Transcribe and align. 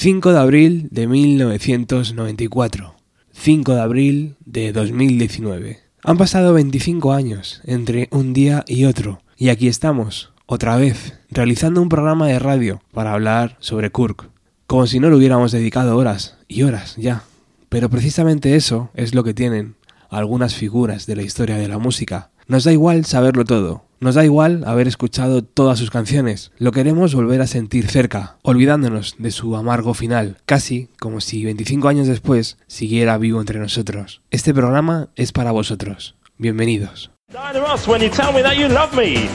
5 0.00 0.32
de 0.32 0.38
abril 0.38 0.88
de 0.92 1.08
1994. 1.08 2.94
5 3.32 3.74
de 3.74 3.80
abril 3.80 4.36
de 4.44 4.72
2019. 4.72 5.80
Han 6.04 6.16
pasado 6.16 6.52
25 6.52 7.12
años 7.12 7.60
entre 7.64 8.06
un 8.12 8.32
día 8.32 8.64
y 8.68 8.84
otro, 8.84 9.22
y 9.36 9.48
aquí 9.48 9.66
estamos, 9.66 10.30
otra 10.46 10.76
vez, 10.76 11.18
realizando 11.30 11.82
un 11.82 11.88
programa 11.88 12.28
de 12.28 12.38
radio 12.38 12.80
para 12.92 13.12
hablar 13.12 13.56
sobre 13.58 13.90
Kirk, 13.90 14.30
como 14.68 14.86
si 14.86 15.00
no 15.00 15.10
le 15.10 15.16
hubiéramos 15.16 15.50
dedicado 15.50 15.96
horas 15.96 16.38
y 16.46 16.62
horas 16.62 16.94
ya. 16.96 17.24
Pero 17.68 17.90
precisamente 17.90 18.54
eso 18.54 18.90
es 18.94 19.16
lo 19.16 19.24
que 19.24 19.34
tienen 19.34 19.74
algunas 20.10 20.54
figuras 20.54 21.06
de 21.06 21.16
la 21.16 21.22
historia 21.22 21.56
de 21.56 21.66
la 21.66 21.78
música. 21.78 22.30
Nos 22.46 22.62
da 22.62 22.70
igual 22.70 23.04
saberlo 23.04 23.44
todo, 23.44 23.87
nos 24.00 24.14
da 24.14 24.24
igual 24.24 24.64
haber 24.66 24.86
escuchado 24.86 25.42
todas 25.42 25.78
sus 25.78 25.90
canciones, 25.90 26.52
lo 26.58 26.72
queremos 26.72 27.14
volver 27.14 27.40
a 27.40 27.46
sentir 27.46 27.88
cerca, 27.88 28.36
olvidándonos 28.42 29.16
de 29.18 29.30
su 29.30 29.56
amargo 29.56 29.94
final, 29.94 30.36
casi 30.46 30.88
como 31.00 31.20
si 31.20 31.44
25 31.44 31.88
años 31.88 32.06
después 32.06 32.58
siguiera 32.66 33.18
vivo 33.18 33.40
entre 33.40 33.58
nosotros. 33.58 34.20
Este 34.30 34.54
programa 34.54 35.08
es 35.16 35.32
para 35.32 35.50
vosotros. 35.50 36.14
Bienvenidos. 36.38 37.10
Diana 37.30 37.60
Ross, 37.60 37.86
when 37.86 38.00
you 38.00 38.08
tell 38.08 38.32
me 38.32 38.42
that 38.42 38.56
you 38.56 38.68
love 38.68 38.94
me. 38.94 39.28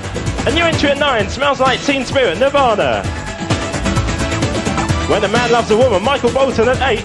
A 0.48 0.52
new 0.52 0.66
entry 0.66 0.90
at 0.90 0.98
9 0.98 1.30
smells 1.30 1.60
like 1.60 1.80
Teen 1.86 2.06
Spirit, 2.06 2.40
Nirvana. 2.40 3.04
When 5.10 5.24
a 5.24 5.28
man 5.28 5.52
loves 5.52 5.70
a 5.72 5.78
woman, 5.78 6.02
Michael 6.02 6.32
Bolton 6.32 6.70
at 6.70 6.82
8. 6.82 7.00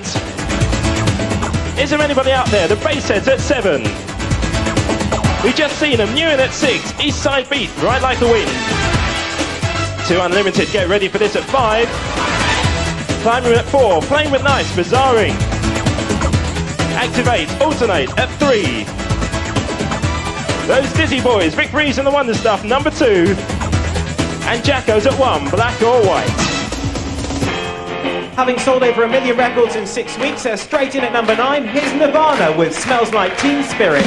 Is 1.79 1.91
there 1.91 2.01
anybody 2.01 2.33
out 2.33 2.47
there? 2.47 2.69
The 2.69 2.77
bass 2.77 3.09
heads 3.09 3.29
at 3.29 3.41
7. 3.41 4.18
We 5.45 5.53
just 5.53 5.79
seen 5.79 5.99
them, 5.99 6.13
new 6.15 6.27
in 6.27 6.41
at 6.41 6.53
6. 6.53 7.01
East 7.01 7.23
Side 7.23 7.49
Beat, 7.49 7.71
right 7.81 8.03
like 8.03 8.19
the 8.19 8.27
wind. 8.27 8.51
2 10.09 10.19
Unlimited, 10.21 10.69
get 10.73 10.89
ready 10.89 11.07
for 11.07 11.19
this 11.19 11.37
at 11.37 11.45
5. 11.45 11.89
Climbing 13.23 13.53
at 13.53 13.65
4, 13.67 14.01
playing 14.03 14.33
with 14.33 14.43
nice, 14.43 14.69
bizarring. 14.75 15.37
Activate, 16.97 17.49
alternate 17.61 18.11
at 18.19 18.29
3. 18.41 18.85
Those 20.67 20.93
Dizzy 20.95 21.21
Boys, 21.23 21.55
Vic 21.55 21.71
Breeze 21.71 21.99
and 21.99 22.07
the 22.07 22.11
Wonder 22.11 22.35
Stuff, 22.35 22.65
number 22.65 22.91
2. 22.91 23.35
And 24.49 24.65
Jacko's 24.65 25.07
at 25.07 25.15
1, 25.15 25.51
black 25.51 25.81
or 25.83 26.03
white. 26.05 26.29
Having 28.35 28.59
sold 28.59 28.83
over 28.83 29.05
a 29.05 29.09
million 29.09 29.37
records 29.37 29.77
in 29.77 29.87
six 29.87 30.19
weeks, 30.19 30.43
they're 30.43 30.57
straight 30.57 30.97
in 30.97 31.05
at 31.05 31.13
number 31.13 31.37
9. 31.37 31.65
Here's 31.69 31.93
Nirvana 31.95 32.57
with 32.59 32.77
Smells 32.77 33.13
Like 33.13 33.39
Teen 33.39 33.63
Spirit. 33.63 34.05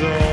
soul. 0.00 0.29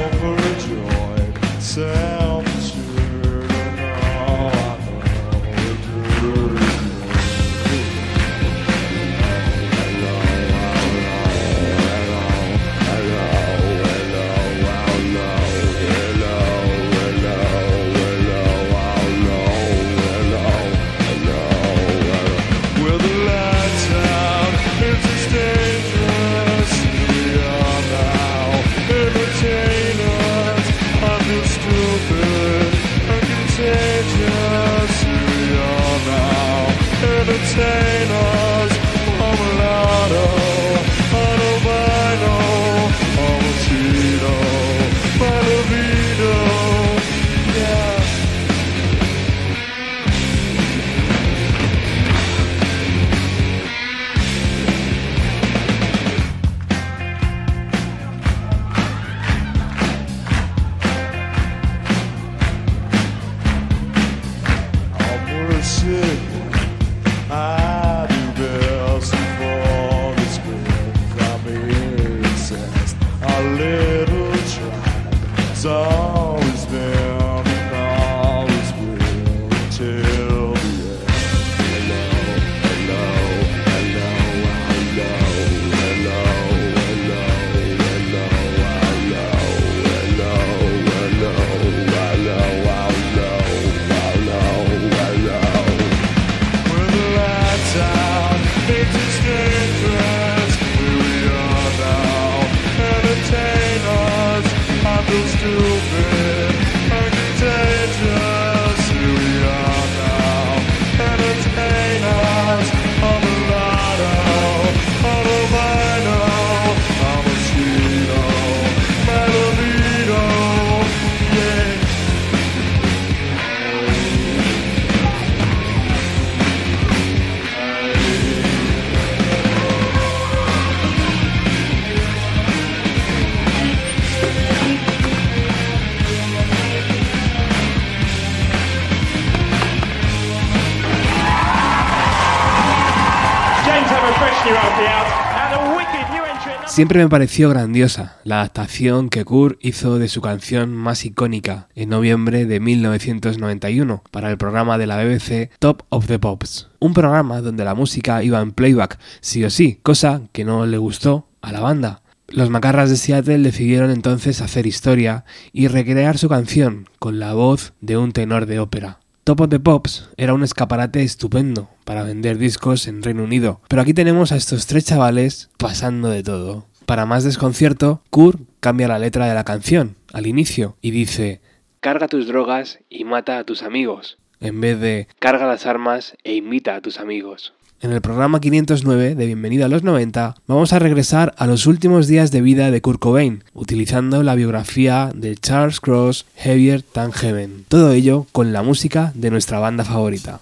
Siempre 146.77 147.00
me 147.00 147.09
pareció 147.09 147.50
grandiosa 147.50 148.18
la 148.24 148.41
adaptación 148.41 149.09
que 149.09 149.25
Kurt 149.25 149.57
hizo 149.65 149.97
de 149.97 150.07
su 150.07 150.21
canción 150.21 150.75
más 150.75 151.06
icónica 151.06 151.69
en 151.74 151.89
noviembre 151.89 152.45
de 152.45 152.59
1991 152.59 154.03
para 154.12 154.29
el 154.29 154.38
programa 154.38 154.77
de 154.77 154.85
la 154.85 155.03
BBC 155.03 155.50
Top 155.57 155.85
of 155.89 156.06
the 156.06 156.19
Pops, 156.19 156.69
un 156.77 156.94
programa 156.94 157.41
donde 157.41 157.65
la 157.65 157.74
música 157.74 158.21
iba 158.21 158.39
en 158.41 158.51
playback 158.51 159.00
sí 159.21 159.44
o 159.44 159.50
sí, 159.50 159.79
cosa 159.81 160.21
que 160.31 160.45
no 160.45 160.68
le 160.68 160.77
gustó 160.77 161.27
a 161.41 161.51
la 161.51 161.62
banda. 161.62 162.03
Los 162.27 162.51
macarras 162.51 162.91
de 162.91 162.97
Seattle 162.97 163.39
decidieron 163.39 163.89
entonces 163.89 164.41
hacer 164.41 164.68
historia 164.68 165.25
y 165.53 165.69
recrear 165.69 166.19
su 166.19 166.29
canción 166.29 166.88
con 167.00 167.18
la 167.18 167.33
voz 167.33 167.74
de 167.81 167.97
un 167.97 168.12
tenor 168.12 168.45
de 168.45 168.59
ópera. 168.59 169.00
Top 169.27 169.41
of 169.41 169.50
the 169.50 169.59
Pops 169.59 170.09
era 170.15 170.33
un 170.33 170.41
escaparate 170.41 171.03
estupendo 171.03 171.69
para 171.83 172.03
vender 172.03 172.38
discos 172.38 172.88
en 172.88 173.03
Reino 173.03 173.25
Unido, 173.25 173.59
pero 173.68 173.81
aquí 173.81 173.94
tenemos 173.94 174.31
a 174.31 174.38
estos 174.38 174.68
tres 174.68 174.85
chavales 174.85 175.50
pasando 175.57 176.07
de 176.07 176.24
todo. 176.24 176.65
Para 176.85 177.06
más 177.06 177.25
desconcierto, 177.25 178.01
Kurt 178.09 178.39
cambia 178.62 178.88
la 178.88 179.00
letra 179.00 179.27
de 179.27 179.33
la 179.33 179.44
canción 179.44 179.97
al 180.13 180.27
inicio 180.27 180.77
y 180.81 180.91
dice 180.91 181.41
carga 181.81 182.07
tus 182.07 182.25
drogas 182.25 182.79
y 182.89 183.03
mata 183.03 183.38
a 183.38 183.44
tus 183.44 183.63
amigos, 183.63 184.18
en 184.39 184.62
vez 184.62 184.79
de 184.79 185.09
carga 185.19 185.45
las 185.45 185.65
armas 185.65 186.15
e 186.24 186.33
imita 186.33 186.77
a 186.77 186.81
tus 186.81 186.97
amigos. 186.97 187.53
En 187.79 187.91
el 187.91 188.01
programa 188.01 188.41
509 188.41 189.13
de 189.13 189.25
Bienvenido 189.27 189.63
a 189.63 189.68
los 189.68 189.83
90 189.83 190.33
vamos 190.47 190.74
a 190.74 190.79
regresar 190.79 191.35
a 191.38 191.45
los 191.45 191.68
últimos 191.68 192.07
días 192.07 192.31
de 192.31 192.41
vida 192.41 192.71
de 192.71 192.81
Kurt 192.81 193.00
Cobain, 193.00 193.44
utilizando 193.53 194.24
la 194.24 194.33
biografía 194.33 195.12
de 195.13 195.35
Charles 195.35 195.79
Cross 195.79 196.25
Heavier 196.38 196.81
Than 196.81 197.12
Heaven. 197.12 197.65
Todo 197.68 197.91
ello 197.91 198.25
con 198.31 198.51
la 198.51 198.63
música 198.63 199.12
de 199.13 199.29
nuestra 199.29 199.59
banda 199.59 199.83
favorita. 199.83 200.39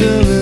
My 0.00 0.39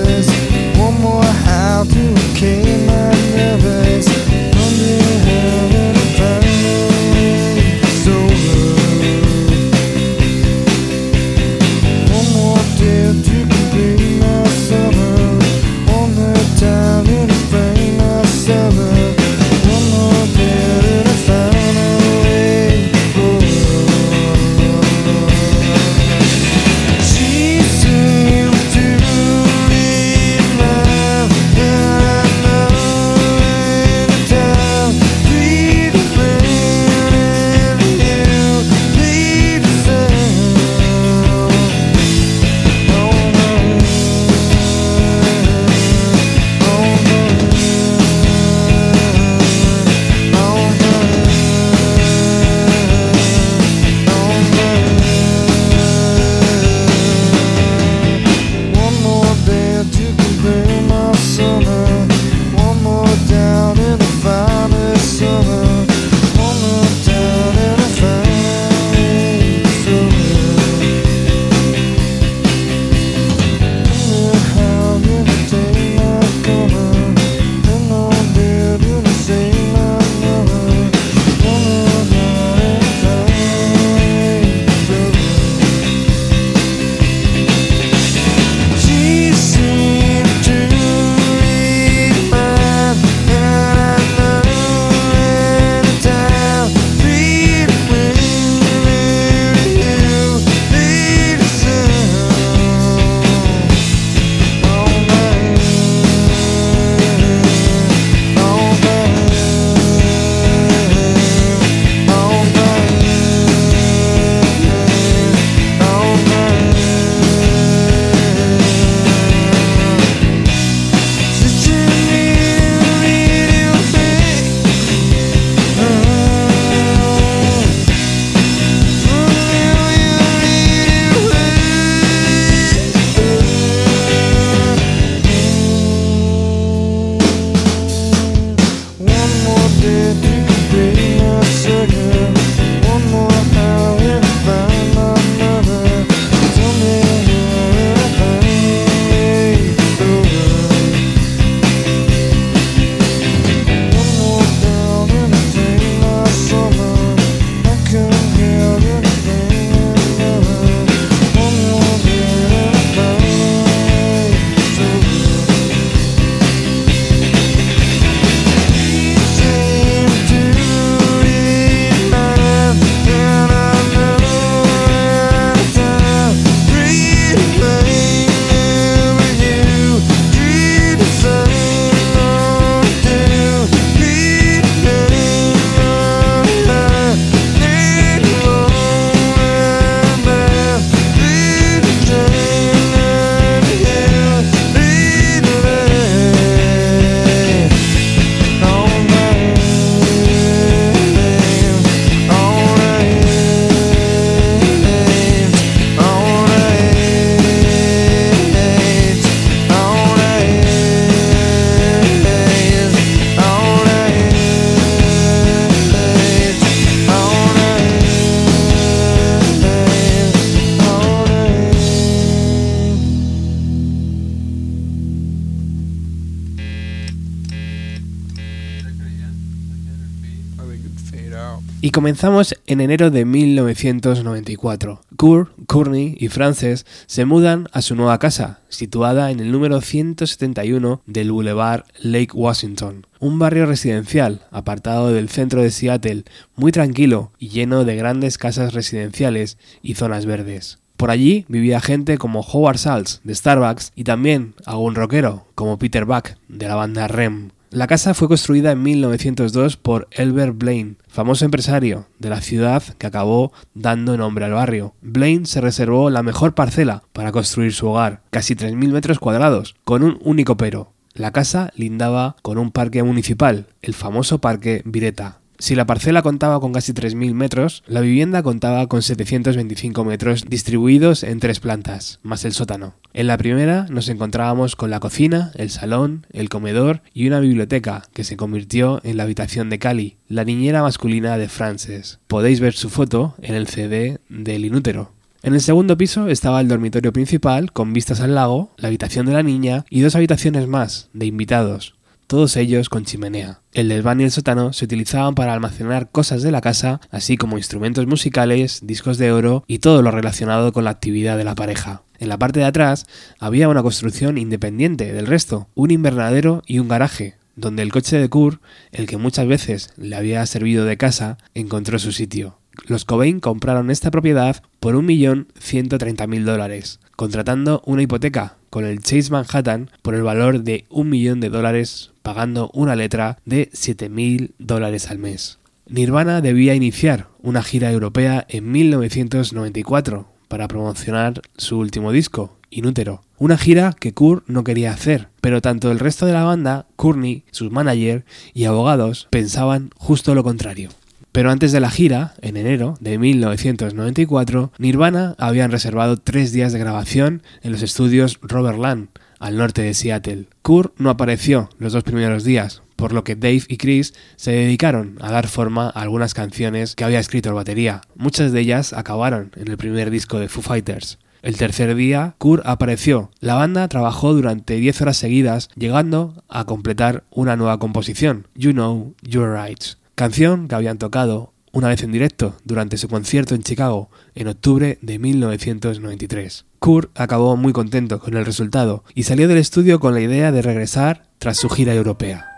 comenzamos 231.99 232.55
en 232.69 232.81
enero 232.81 233.11
de 233.11 233.25
1994. 233.25 235.01
Kurt, 235.17 235.51
Courtney 235.67 236.15
y 236.17 236.29
Frances 236.29 236.87
se 237.07 237.25
mudan 237.25 237.67
a 237.73 237.83
su 237.83 237.97
nueva 237.97 238.21
casa, 238.21 238.61
situada 238.69 239.33
en 239.33 239.41
el 239.41 239.51
número 239.51 239.81
171 239.81 241.03
del 241.07 241.33
Boulevard 241.33 241.87
Lake 242.01 242.31
Washington, 242.33 243.05
un 243.19 243.41
barrio 243.41 243.67
residencial 243.67 244.43
apartado 244.53 245.13
del 245.13 245.29
centro 245.29 245.61
de 245.61 245.73
Seattle, 245.73 246.23
muy 246.55 246.71
tranquilo 246.71 247.33
y 247.37 247.49
lleno 247.49 247.85
de 247.85 247.97
grandes 247.97 248.39
casas 248.39 248.75
residenciales 248.75 249.59
y 249.83 249.97
zonas 249.97 250.25
verdes. 250.25 250.79
Por 250.97 251.11
allí 251.11 251.47
vivía 251.49 251.81
gente 251.81 252.17
como 252.17 252.43
Howard 252.43 252.79
Salz 252.79 253.21
de 253.25 253.35
Starbucks 253.35 253.91
y 253.97 254.05
también 254.05 254.55
algún 254.67 254.95
rockero 254.95 255.49
como 255.57 255.81
Peter 255.81 256.05
Buck 256.05 256.37
de 256.47 256.69
la 256.69 256.77
banda 256.77 257.09
REM. 257.09 257.51
La 257.71 257.87
casa 257.87 258.15
fue 258.15 258.29
construida 258.29 258.73
en 258.73 258.83
1902 258.83 259.77
por 259.77 260.09
Elbert 260.13 260.57
Blaine, 260.57 260.97
famoso 261.19 261.45
empresario 261.45 262.07
de 262.21 262.31
la 262.31 262.41
ciudad 262.41 262.81
que 262.97 263.09
acabó 263.09 263.53
dando 263.75 264.17
nombre 264.17 264.45
al 264.45 264.53
barrio. 264.53 264.95
Blaine 265.03 265.47
se 265.47 265.61
reservó 265.61 266.11
la 266.11 266.23
mejor 266.23 266.55
parcela 266.55 267.03
para 267.13 267.33
construir 267.33 267.75
su 267.75 267.89
hogar, 267.89 268.23
casi 268.31 268.55
3.000 268.55 268.93
metros 268.93 269.19
cuadrados, 269.19 269.75
con 269.83 270.05
un 270.05 270.21
único 270.23 270.57
pero. 270.57 270.93
La 271.15 271.33
casa 271.33 271.73
lindaba 271.75 272.37
con 272.43 272.57
un 272.57 272.71
parque 272.71 273.03
municipal, 273.03 273.67
el 273.83 273.95
famoso 273.95 274.39
Parque 274.39 274.83
Vireta. 274.85 275.41
Si 275.61 275.75
la 275.75 275.87
parcela 275.87 276.23
contaba 276.23 276.61
con 276.61 276.73
casi 276.73 276.93
3.000 276.93 277.35
metros, 277.35 277.83
la 277.89 278.01
vivienda 278.01 278.45
contaba 278.45 278.87
con 278.87 279.03
725 279.03 280.05
metros 280.05 280.45
distribuidos 280.49 281.25
en 281.25 281.41
tres 281.41 281.59
plantas, 281.59 282.21
más 282.23 282.45
el 282.45 282.53
sótano. 282.53 282.95
En 283.13 283.27
la 283.27 283.37
primera 283.39 283.87
nos 283.91 284.09
encontrábamos 284.09 284.77
con 284.77 284.91
la 284.91 285.01
cocina, 285.01 285.51
el 285.57 285.71
salón, 285.71 286.29
el 286.33 286.49
comedor 286.49 287.03
y 287.13 287.27
una 287.27 287.41
biblioteca 287.41 288.05
que 288.13 288.23
se 288.23 288.37
convirtió 288.37 289.01
en 289.03 289.17
la 289.17 289.25
habitación 289.25 289.69
de 289.69 289.81
Cali, 289.81 290.17
la 290.29 290.45
niñera 290.45 290.83
masculina 290.83 291.37
de 291.39 291.49
Frances. 291.49 292.21
Podéis 292.29 292.61
ver 292.61 292.75
su 292.75 292.89
foto 292.89 293.35
en 293.43 293.57
el 293.57 293.67
CD 293.67 294.21
del 294.29 294.65
Inútero. 294.65 295.11
En 295.43 295.55
el 295.55 295.61
segundo 295.61 295.97
piso 295.97 296.29
estaba 296.29 296.61
el 296.61 296.69
dormitorio 296.69 297.13
principal 297.13 297.73
con 297.73 297.93
vistas 297.93 298.21
al 298.21 298.35
lago, 298.35 298.71
la 298.77 298.89
habitación 298.89 299.27
de 299.27 299.33
la 299.33 299.43
niña 299.43 299.85
y 299.91 300.01
dos 300.03 300.15
habitaciones 300.15 300.69
más 300.69 301.11
de 301.13 301.27
invitados, 301.27 301.95
todos 302.29 302.57
ellos 302.57 302.91
con 302.91 303.07
chimenea. 303.07 303.63
El 303.73 303.89
desván 303.89 304.21
y 304.21 304.25
el 304.25 304.31
sótano 304.31 304.75
se 304.75 304.85
utilizaban 304.85 305.35
para 305.35 305.55
almacenar 305.55 306.11
cosas 306.11 306.43
de 306.43 306.53
la 306.53 306.61
casa, 306.61 307.01
así 307.11 307.39
como 307.39 307.57
instrumentos 307.57 308.07
musicales, 308.07 308.81
discos 308.83 309.17
de 309.17 309.33
oro 309.33 309.65
y 309.67 309.79
todo 309.79 310.03
lo 310.03 310.11
relacionado 310.11 310.73
con 310.73 310.85
la 310.85 310.91
actividad 310.91 311.39
de 311.39 311.45
la 311.45 311.55
pareja. 311.55 312.03
En 312.19 312.29
la 312.29 312.39
parte 312.39 312.61
de 312.61 312.67
atrás 312.67 313.07
había 313.41 313.69
una 313.69 313.83
construcción 313.83 314.37
independiente 314.37 315.13
del 315.13 315.27
resto, 315.27 315.69
un 315.75 315.91
invernadero 315.91 316.63
y 316.67 316.81
un 316.81 316.89
garaje, 316.89 317.37
donde 317.57 317.83
el 317.83 317.93
coche 317.93 318.19
de 318.19 318.29
Kurt, 318.29 318.61
el 318.93 319.07
que 319.07 319.17
muchas 319.17 319.47
veces 319.47 319.95
le 319.97 320.15
había 320.15 320.45
servido 320.45 320.85
de 320.85 320.99
casa, 320.99 321.39
encontró 321.55 321.99
su 321.99 322.13
sitio. 322.13 322.59
Los 322.87 323.05
Cobain 323.05 323.41
compraron 323.41 323.91
esta 323.91 324.11
propiedad 324.11 324.63
por 324.81 324.95
1.130.000 324.95 326.45
dólares, 326.45 327.01
contratando 327.17 327.83
una 327.87 328.03
hipoteca 328.03 328.57
con 328.71 328.85
el 328.85 329.01
Chase 329.03 329.31
Manhattan 329.31 329.91
por 330.03 330.15
el 330.15 330.23
valor 330.23 330.63
de 330.63 330.85
un 330.89 331.09
millón 331.09 331.41
de 331.41 331.49
dólares, 331.49 332.11
pagando 332.29 332.71
una 332.75 332.95
letra 332.95 333.39
de 333.47 333.71
7.000 333.71 334.53
dólares 334.59 335.11
al 335.11 335.17
mes. 335.17 335.59
Nirvana 335.87 336.43
debía 336.43 336.75
iniciar 336.75 337.29
una 337.41 337.63
gira 337.63 337.91
europea 337.91 338.45
en 338.51 338.71
1994 338.71 340.29
para 340.47 340.69
promocionar 340.69 341.41
su 341.57 341.79
último 341.79 342.13
disco, 342.13 342.59
Inútero. 342.69 343.23
Una 343.39 343.57
gira 343.57 343.97
que 343.99 344.13
Kurt 344.13 344.47
no 344.47 344.63
quería 344.63 344.93
hacer, 344.93 345.29
pero 345.41 345.63
tanto 345.63 345.91
el 345.91 346.01
resto 346.01 346.27
de 346.27 346.35
la 346.35 346.45
banda, 346.45 346.85
Courtney, 346.97 347.45
sus 347.51 347.73
manager 347.73 348.27
y 348.53 348.67
abogados 348.67 349.27
pensaban 349.31 349.89
justo 349.97 350.35
lo 350.35 350.45
contrario. 350.45 350.91
Pero 351.33 351.51
antes 351.51 351.73
de 351.73 351.81
la 351.81 351.91
gira, 351.91 352.35
en 352.43 352.59
enero 352.59 352.99
de 353.01 353.17
1994, 353.17 354.73
Nirvana 354.77 355.35
habían 355.39 355.71
reservado 355.71 356.19
tres 356.19 356.53
días 356.53 356.75
de 356.75 356.79
grabación 356.79 357.43
en 357.63 357.73
los 357.73 357.81
estudios 357.81 358.39
Robert 358.43 358.79
Land, 358.79 359.09
al 359.39 359.57
norte 359.57 359.83
de 359.83 359.95
Seattle. 359.95 360.49
Kurt 360.63 360.95
no 360.99 361.11
apareció 361.11 361.71
los 361.79 361.93
dos 361.93 362.05
primeros 362.05 362.45
días, 362.45 362.83
por 362.97 363.13
lo 363.13 363.25
que 363.25 363.37
Dave 363.37 363.63
y 363.69 363.77
Chris 363.77 364.15
se 364.37 364.53
dedicaron 364.53 365.19
a 365.21 365.31
dar 365.31 365.47
forma 365.47 365.87
a 365.87 366.01
algunas 366.03 366.35
canciones 366.35 366.95
que 366.97 367.05
había 367.05 367.21
escrito 367.21 367.49
el 367.49 367.55
batería. 367.55 368.01
Muchas 368.17 368.53
de 368.53 368.61
ellas 368.61 368.93
acabaron 368.93 369.53
en 369.57 369.69
el 369.69 369.77
primer 369.77 370.11
disco 370.11 370.39
de 370.39 370.49
Foo 370.49 370.63
Fighters. 370.63 371.19
El 371.41 371.57
tercer 371.57 371.95
día, 371.95 372.35
Kurt 372.39 372.67
apareció. 372.67 373.31
La 373.39 373.55
banda 373.55 373.87
trabajó 373.87 374.35
durante 374.35 374.75
10 374.75 375.03
horas 375.03 375.17
seguidas, 375.17 375.69
llegando 375.77 376.43
a 376.49 376.65
completar 376.65 377.25
una 377.31 377.57
nueva 377.57 377.79
composición, 377.79 378.49
You 378.57 378.73
Know 378.73 379.15
Your 379.23 379.55
Rights, 379.55 379.99
canción 380.17 380.67
que 380.67 380.75
habían 380.75 380.99
tocado 380.99 381.53
una 381.73 381.89
vez 381.89 382.03
en 382.03 382.13
directo 382.13 382.57
durante 382.65 382.97
su 382.97 383.09
concierto 383.09 383.55
en 383.55 383.63
Chicago 383.63 384.11
en 384.35 384.49
octubre 384.49 384.99
de 385.03 385.19
1993. 385.19 386.65
Kurt 386.79 387.11
acabó 387.19 387.57
muy 387.57 387.73
contento 387.73 388.21
con 388.21 388.37
el 388.37 388.47
resultado 388.47 389.05
y 389.15 389.25
salió 389.25 389.49
del 389.49 389.59
estudio 389.59 390.01
con 390.01 390.15
la 390.15 390.21
idea 390.21 390.53
de 390.53 390.63
regresar 390.63 391.29
tras 391.39 391.59
su 391.59 391.69
gira 391.69 391.95
europea. 391.95 392.58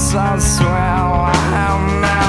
I 0.00 0.38
swear 0.38 0.68
I 0.70 1.32
am 1.32 2.00
now. 2.00 2.27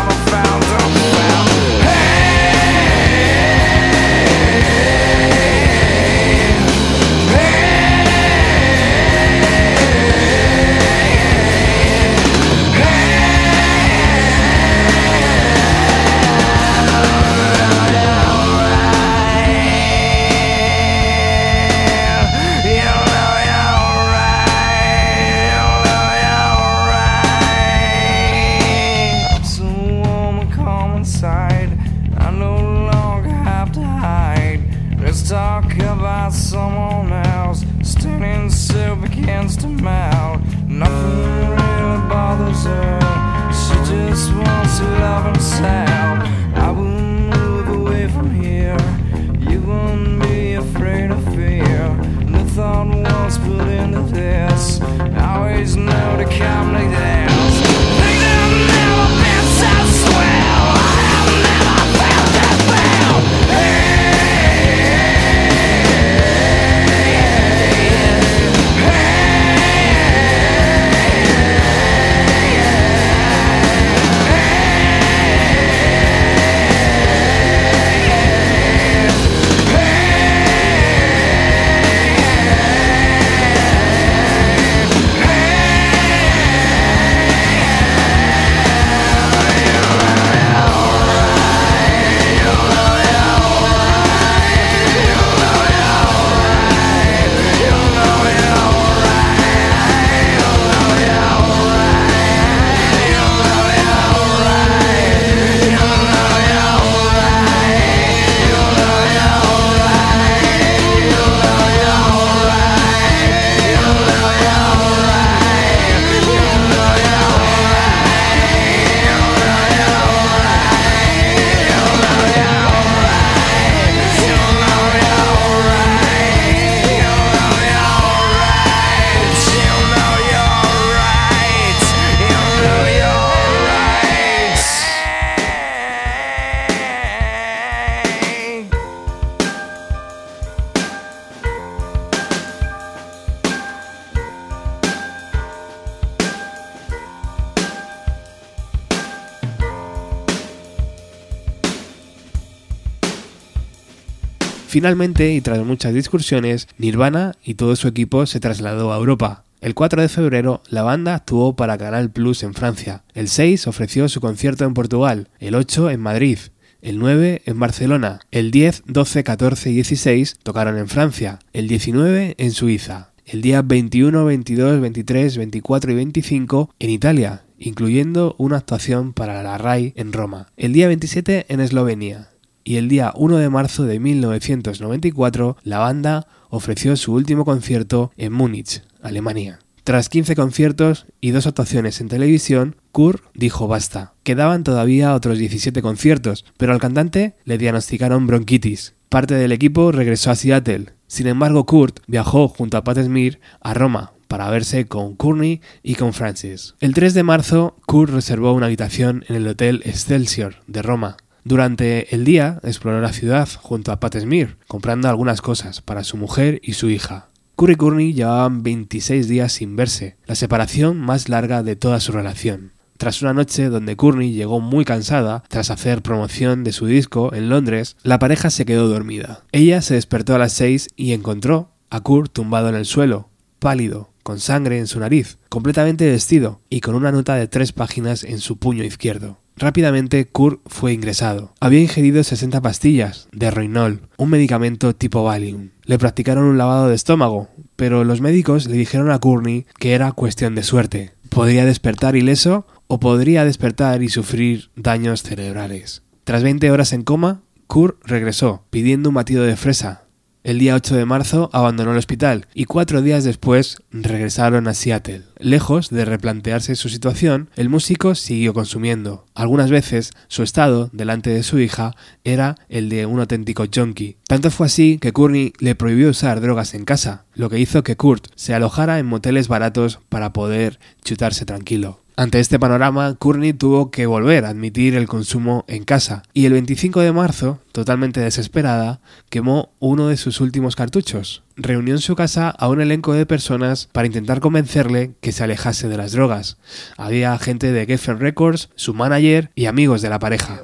Finalmente, 154.69 155.33
y 155.33 155.41
tras 155.41 155.65
muchas 155.65 155.95
discusiones, 155.95 156.67
Nirvana 156.77 157.33
y 157.43 157.55
todo 157.55 157.75
su 157.75 157.88
equipo 157.88 158.27
se 158.27 158.39
trasladó 158.39 158.93
a 158.93 158.97
Europa. 158.97 159.43
El 159.61 159.73
4 159.73 160.03
de 160.03 160.09
febrero, 160.09 160.61
la 160.69 160.83
banda 160.83 161.15
actuó 161.15 161.55
para 161.55 161.79
Canal 161.79 162.11
Plus 162.11 162.43
en 162.43 162.53
Francia. 162.53 163.01
El 163.15 163.29
6 163.29 163.65
ofreció 163.65 164.07
su 164.09 164.21
concierto 164.21 164.65
en 164.65 164.75
Portugal, 164.75 165.29
el 165.39 165.55
8 165.55 165.89
en 165.89 166.01
Madrid, 166.01 166.38
el 166.83 166.99
9 166.99 167.41
en 167.47 167.59
Barcelona, 167.59 168.19
el 168.29 168.51
10, 168.51 168.83
12, 168.85 169.23
14 169.23 169.71
y 169.71 169.73
16 169.73 170.38
tocaron 170.43 170.77
en 170.77 170.88
Francia, 170.88 171.39
el 171.51 171.67
19 171.67 172.35
en 172.38 172.51
Suiza, 172.51 173.09
el 173.25 173.41
día 173.41 173.63
21, 173.63 174.23
22, 174.23 174.81
23, 174.81 175.38
24 175.38 175.91
y 175.91 175.95
25 175.95 176.75
en 176.77 176.89
Italia, 176.91 177.41
incluyendo 177.57 178.35
una 178.38 178.57
actuación 178.57 179.13
para 179.13 179.41
la 179.41 179.57
RAI 179.57 179.93
en 179.95 180.13
Roma, 180.13 180.51
el 180.57 180.73
día 180.73 180.88
27 180.88 181.47
en 181.49 181.59
Eslovenia, 181.59 182.29
y 182.63 182.77
el 182.77 182.89
día 182.89 183.13
1 183.15 183.37
de 183.37 183.49
marzo 183.49 183.83
de 183.83 183.99
1994 183.99 185.57
la 185.63 185.79
banda 185.79 186.27
ofreció 186.49 186.95
su 186.95 187.13
último 187.13 187.45
concierto 187.45 188.11
en 188.17 188.33
Múnich, 188.33 188.83
Alemania. 189.01 189.59
Tras 189.83 190.09
15 190.09 190.35
conciertos 190.35 191.07
y 191.19 191.31
dos 191.31 191.47
actuaciones 191.47 191.99
en 191.99 192.09
televisión, 192.09 192.75
Kurt 192.91 193.23
dijo 193.33 193.67
basta. 193.67 194.13
Quedaban 194.23 194.63
todavía 194.63 195.15
otros 195.15 195.39
17 195.39 195.81
conciertos, 195.81 196.45
pero 196.57 196.73
al 196.73 196.79
cantante 196.79 197.35
le 197.43 197.57
diagnosticaron 197.57 198.27
bronquitis. 198.27 198.93
Parte 199.09 199.33
del 199.33 199.51
equipo 199.51 199.91
regresó 199.91 200.29
a 200.29 200.35
Seattle. 200.35 200.93
Sin 201.07 201.25
embargo, 201.25 201.65
Kurt 201.65 202.01
viajó 202.05 202.47
junto 202.47 202.77
a 202.77 202.83
Pat 202.83 202.99
Smear 202.99 203.39
a 203.61 203.73
Roma 203.73 204.13
para 204.27 204.49
verse 204.51 204.85
con 204.85 205.15
Courtney 205.15 205.59
y 205.81 205.95
con 205.95 206.13
Francis. 206.13 206.75
El 206.79 206.93
3 206.93 207.15
de 207.15 207.23
marzo, 207.23 207.75
Kurt 207.87 208.13
reservó 208.13 208.53
una 208.53 208.67
habitación 208.67 209.25
en 209.27 209.37
el 209.37 209.47
Hotel 209.47 209.81
Excelsior 209.85 210.57
de 210.67 210.83
Roma. 210.83 211.17
Durante 211.43 212.13
el 212.13 212.25
día 212.25 212.60
exploró 212.63 213.01
la 213.01 213.13
ciudad 213.13 213.48
junto 213.62 213.91
a 213.91 214.00
Pat 214.00 214.17
Smear, 214.17 214.58
comprando 214.67 215.10
algunas 215.10 215.41
cosas 215.41 215.81
para 215.81 216.03
su 216.03 216.17
mujer 216.17 216.60
y 216.63 216.74
su 216.74 216.89
hija. 216.89 217.29
Kurt 217.55 217.74
y 217.74 217.75
Courtney 217.75 218.13
llevaban 218.13 218.63
26 218.63 219.27
días 219.27 219.51
sin 219.51 219.75
verse, 219.75 220.17
la 220.25 220.36
separación 220.36 220.98
más 220.98 221.27
larga 221.27 221.62
de 221.63 221.75
toda 221.75 222.00
su 222.00 222.12
relación. 222.12 222.72
Tras 222.98 223.22
una 223.22 223.34
noche 223.34 223.69
donde 223.69 223.96
Courtney 223.96 224.34
llegó 224.34 224.60
muy 224.60 224.84
cansada 224.84 225.43
tras 225.48 225.69
hacer 225.69 226.01
promoción 226.01 226.63
de 226.63 226.74
su 226.74 226.86
disco 226.86 227.34
en 227.34 227.50
Londres, 227.50 227.96
la 228.03 228.19
pareja 228.19 228.50
se 228.50 228.65
quedó 228.65 228.88
dormida. 228.88 229.43
Ella 229.51 229.81
se 229.81 229.93
despertó 229.93 230.36
a 230.36 230.38
las 230.38 230.53
6 230.53 230.89
y 230.96 231.13
encontró 231.13 231.72
a 231.89 232.01
Kurt 232.01 232.31
tumbado 232.31 232.69
en 232.69 232.75
el 232.75 232.86
suelo, 232.86 233.29
pálido, 233.60 234.12
con 234.24 234.39
sangre 234.39 234.79
en 234.79 234.88
su 234.88 235.00
nariz, 235.00 235.38
completamente 235.50 236.10
vestido 236.10 236.62
y 236.69 236.81
con 236.81 236.96
una 236.96 237.12
nota 237.12 237.35
de 237.35 237.48
tres 237.48 237.72
páginas 237.72 238.24
en 238.24 238.40
su 238.40 238.57
puño 238.57 238.83
izquierdo. 238.83 239.40
Rápidamente 239.59 240.25
Kurt 240.25 240.61
fue 240.67 240.93
ingresado. 240.93 241.53
Había 241.59 241.81
ingerido 241.81 242.24
60 242.24 242.61
pastillas 242.61 243.27
de 243.33 243.51
Roinol, 243.51 244.07
un 244.17 244.29
medicamento 244.29 244.95
tipo 244.95 245.22
Valium. 245.25 245.72
Le 245.83 246.00
practicaron 246.00 246.45
un 246.45 246.57
lavado 246.57 246.87
de 246.87 246.95
estómago, 246.95 247.50
pero 247.75 248.05
los 248.05 248.22
médicos 248.22 248.67
le 248.67 248.77
dijeron 248.77 249.11
a 249.11 249.19
Courtney 249.19 249.65
que 249.77 249.91
era 249.91 250.13
cuestión 250.13 250.55
de 250.55 250.63
suerte. 250.63 251.11
Podría 251.27 251.65
despertar 251.65 252.15
ileso 252.15 252.67
o 252.87 253.01
podría 253.01 253.43
despertar 253.43 254.01
y 254.01 254.07
sufrir 254.07 254.72
daños 254.77 255.24
cerebrales. 255.24 256.03
Tras 256.24 256.41
20 256.41 256.72
horas 256.72 256.93
en 256.93 257.03
coma, 257.03 257.41
Kurt 257.67 257.98
regresó, 258.05 258.63
pidiendo 258.69 259.09
un 259.09 259.15
batido 259.15 259.43
de 259.43 259.57
fresa, 259.57 260.05
el 260.43 260.59
día 260.59 260.75
8 260.75 260.95
de 260.95 261.05
marzo 261.05 261.49
abandonó 261.51 261.91
el 261.91 261.97
hospital 261.97 262.47
y 262.53 262.65
cuatro 262.65 263.01
días 263.01 263.23
después 263.23 263.77
regresaron 263.91 264.67
a 264.67 264.73
Seattle. 264.73 265.23
Lejos 265.37 265.89
de 265.89 266.05
replantearse 266.05 266.75
su 266.75 266.89
situación, 266.89 267.49
el 267.55 267.69
músico 267.69 268.15
siguió 268.15 268.53
consumiendo. 268.53 269.25
Algunas 269.35 269.69
veces 269.69 270.11
su 270.27 270.43
estado 270.43 270.89
delante 270.93 271.29
de 271.29 271.43
su 271.43 271.59
hija 271.59 271.95
era 272.23 272.55
el 272.69 272.89
de 272.89 273.05
un 273.05 273.19
auténtico 273.19 273.65
junkie. 273.73 274.17
Tanto 274.27 274.49
fue 274.49 274.67
así 274.67 274.97
que 274.99 275.11
Courtney 275.13 275.53
le 275.59 275.75
prohibió 275.75 276.09
usar 276.09 276.39
drogas 276.41 276.73
en 276.73 276.85
casa, 276.85 277.25
lo 277.33 277.49
que 277.49 277.59
hizo 277.59 277.83
que 277.83 277.97
Kurt 277.97 278.27
se 278.35 278.53
alojara 278.53 278.99
en 278.99 279.05
moteles 279.05 279.47
baratos 279.47 279.99
para 280.09 280.33
poder 280.33 280.79
chutarse 281.03 281.45
tranquilo. 281.45 281.99
Ante 282.20 282.42
este 282.42 282.60
panorama, 282.60 283.16
Courtney 283.16 283.53
tuvo 283.53 283.92
que 283.92 284.05
volver 284.05 284.44
a 284.44 284.50
admitir 284.50 284.94
el 284.94 285.08
consumo 285.08 285.64
en 285.70 285.86
casa 285.86 286.24
y 286.34 286.48
el 286.48 286.51
25 286.51 287.00
de 287.00 287.14
marzo, 287.14 287.62
totalmente 287.72 288.20
desesperada, 288.20 289.00
quemó 289.29 289.72
uno 289.79 290.10
de 290.10 290.18
sus 290.18 290.42
últimos 290.42 290.75
cartuchos. 290.75 291.44
Reunió 291.55 291.94
en 291.94 292.01
su 292.01 292.18
casa 292.18 292.50
a 292.50 292.68
un 292.68 292.82
elenco 292.82 293.14
de 293.14 293.25
personas 293.25 293.88
para 293.94 294.08
intentar 294.08 294.42
convencerle 294.42 295.14
que 295.22 295.32
se 295.32 295.46
alejase 295.46 295.88
de 295.88 295.96
las 295.96 296.12
drogas. 296.12 296.58
Había 296.98 297.38
gente 297.38 297.72
de 297.72 297.86
Geffen 297.86 298.20
Records, 298.20 298.68
su 298.75 298.94
manager 298.94 299.51
y 299.55 299.68
amigos 299.68 300.01
de 300.01 300.10
la 300.10 300.20
pareja. 300.20 300.60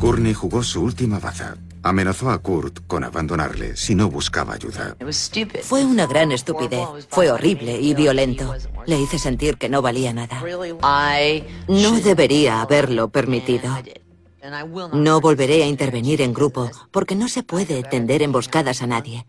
Courtney 0.00 0.34
jugó 0.34 0.64
su 0.64 0.82
última 0.82 1.20
baza. 1.20 1.58
Amenazó 1.86 2.30
a 2.30 2.38
Kurt 2.38 2.80
con 2.88 3.04
abandonarle 3.04 3.76
si 3.76 3.94
no 3.94 4.10
buscaba 4.10 4.54
ayuda. 4.54 4.96
Fue 5.62 5.84
una 5.84 6.08
gran 6.08 6.32
estupidez. 6.32 7.06
Fue 7.08 7.30
horrible 7.30 7.80
y 7.80 7.94
violento. 7.94 8.56
Le 8.86 8.98
hice 8.98 9.20
sentir 9.20 9.56
que 9.56 9.68
no 9.68 9.82
valía 9.82 10.12
nada. 10.12 10.42
No 11.68 12.00
debería 12.00 12.60
haberlo 12.60 13.10
permitido. 13.10 13.72
No 14.94 15.20
volveré 15.20 15.62
a 15.62 15.68
intervenir 15.68 16.22
en 16.22 16.34
grupo 16.34 16.72
porque 16.90 17.14
no 17.14 17.28
se 17.28 17.44
puede 17.44 17.84
tender 17.84 18.20
emboscadas 18.20 18.82
a 18.82 18.88
nadie. 18.88 19.24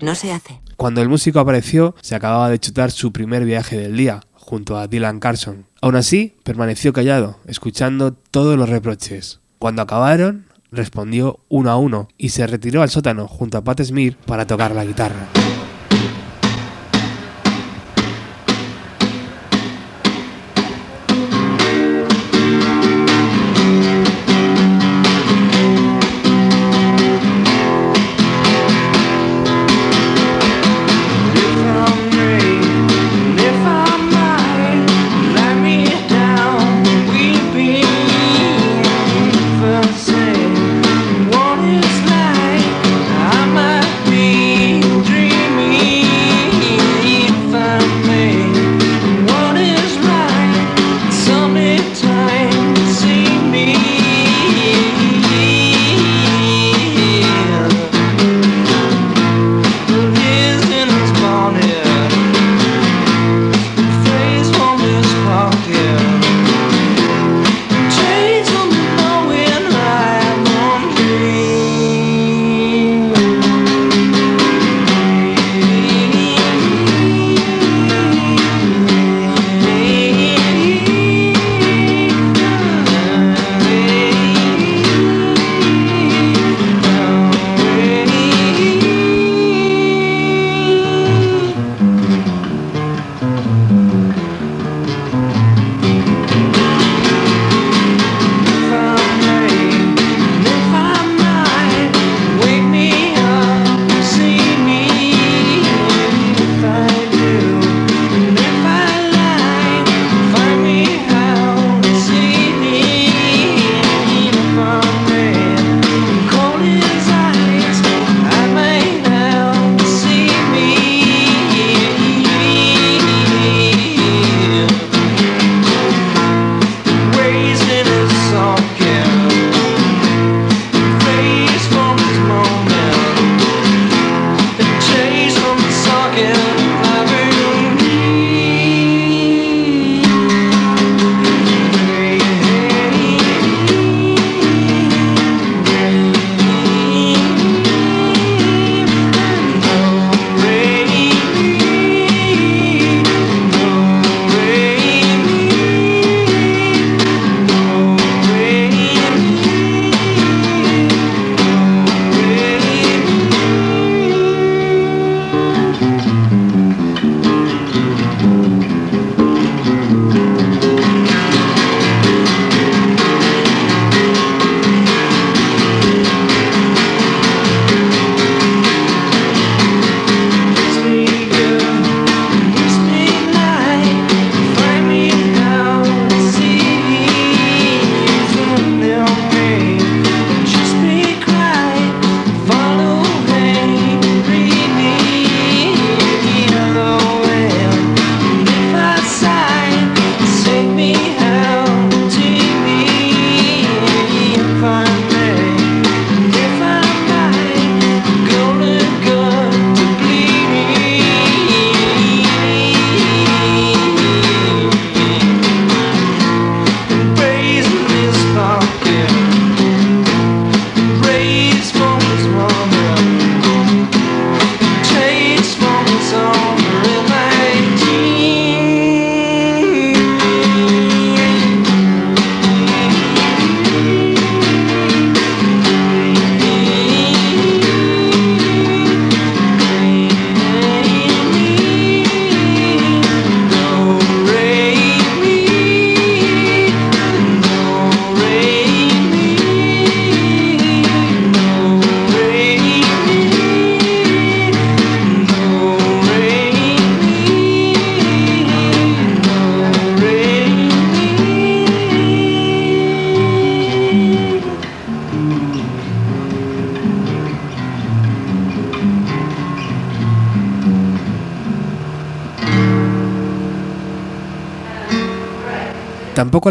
No 0.00 0.14
se 0.14 0.30
hace. 0.30 0.60
Cuando 0.76 1.02
el 1.02 1.08
músico 1.08 1.40
apareció, 1.40 1.96
se 2.02 2.14
acababa 2.14 2.50
de 2.50 2.60
chutar 2.60 2.92
su 2.92 3.12
primer 3.12 3.44
viaje 3.44 3.76
del 3.76 3.96
día, 3.96 4.20
junto 4.32 4.78
a 4.78 4.86
Dylan 4.86 5.18
Carson. 5.18 5.66
Aún 5.80 5.96
así, 5.96 6.36
permaneció 6.44 6.92
callado, 6.92 7.40
escuchando 7.46 8.12
todos 8.12 8.56
los 8.56 8.68
reproches. 8.68 9.40
Cuando 9.58 9.82
acabaron, 9.82 10.47
respondió 10.70 11.40
uno 11.48 11.70
a 11.70 11.76
uno 11.76 12.08
y 12.18 12.30
se 12.30 12.46
retiró 12.46 12.82
al 12.82 12.90
sótano 12.90 13.26
junto 13.26 13.58
a 13.58 13.64
Pat 13.64 13.82
Smear 13.82 14.16
para 14.26 14.46
tocar 14.46 14.74
la 14.74 14.84
guitarra. 14.84 15.47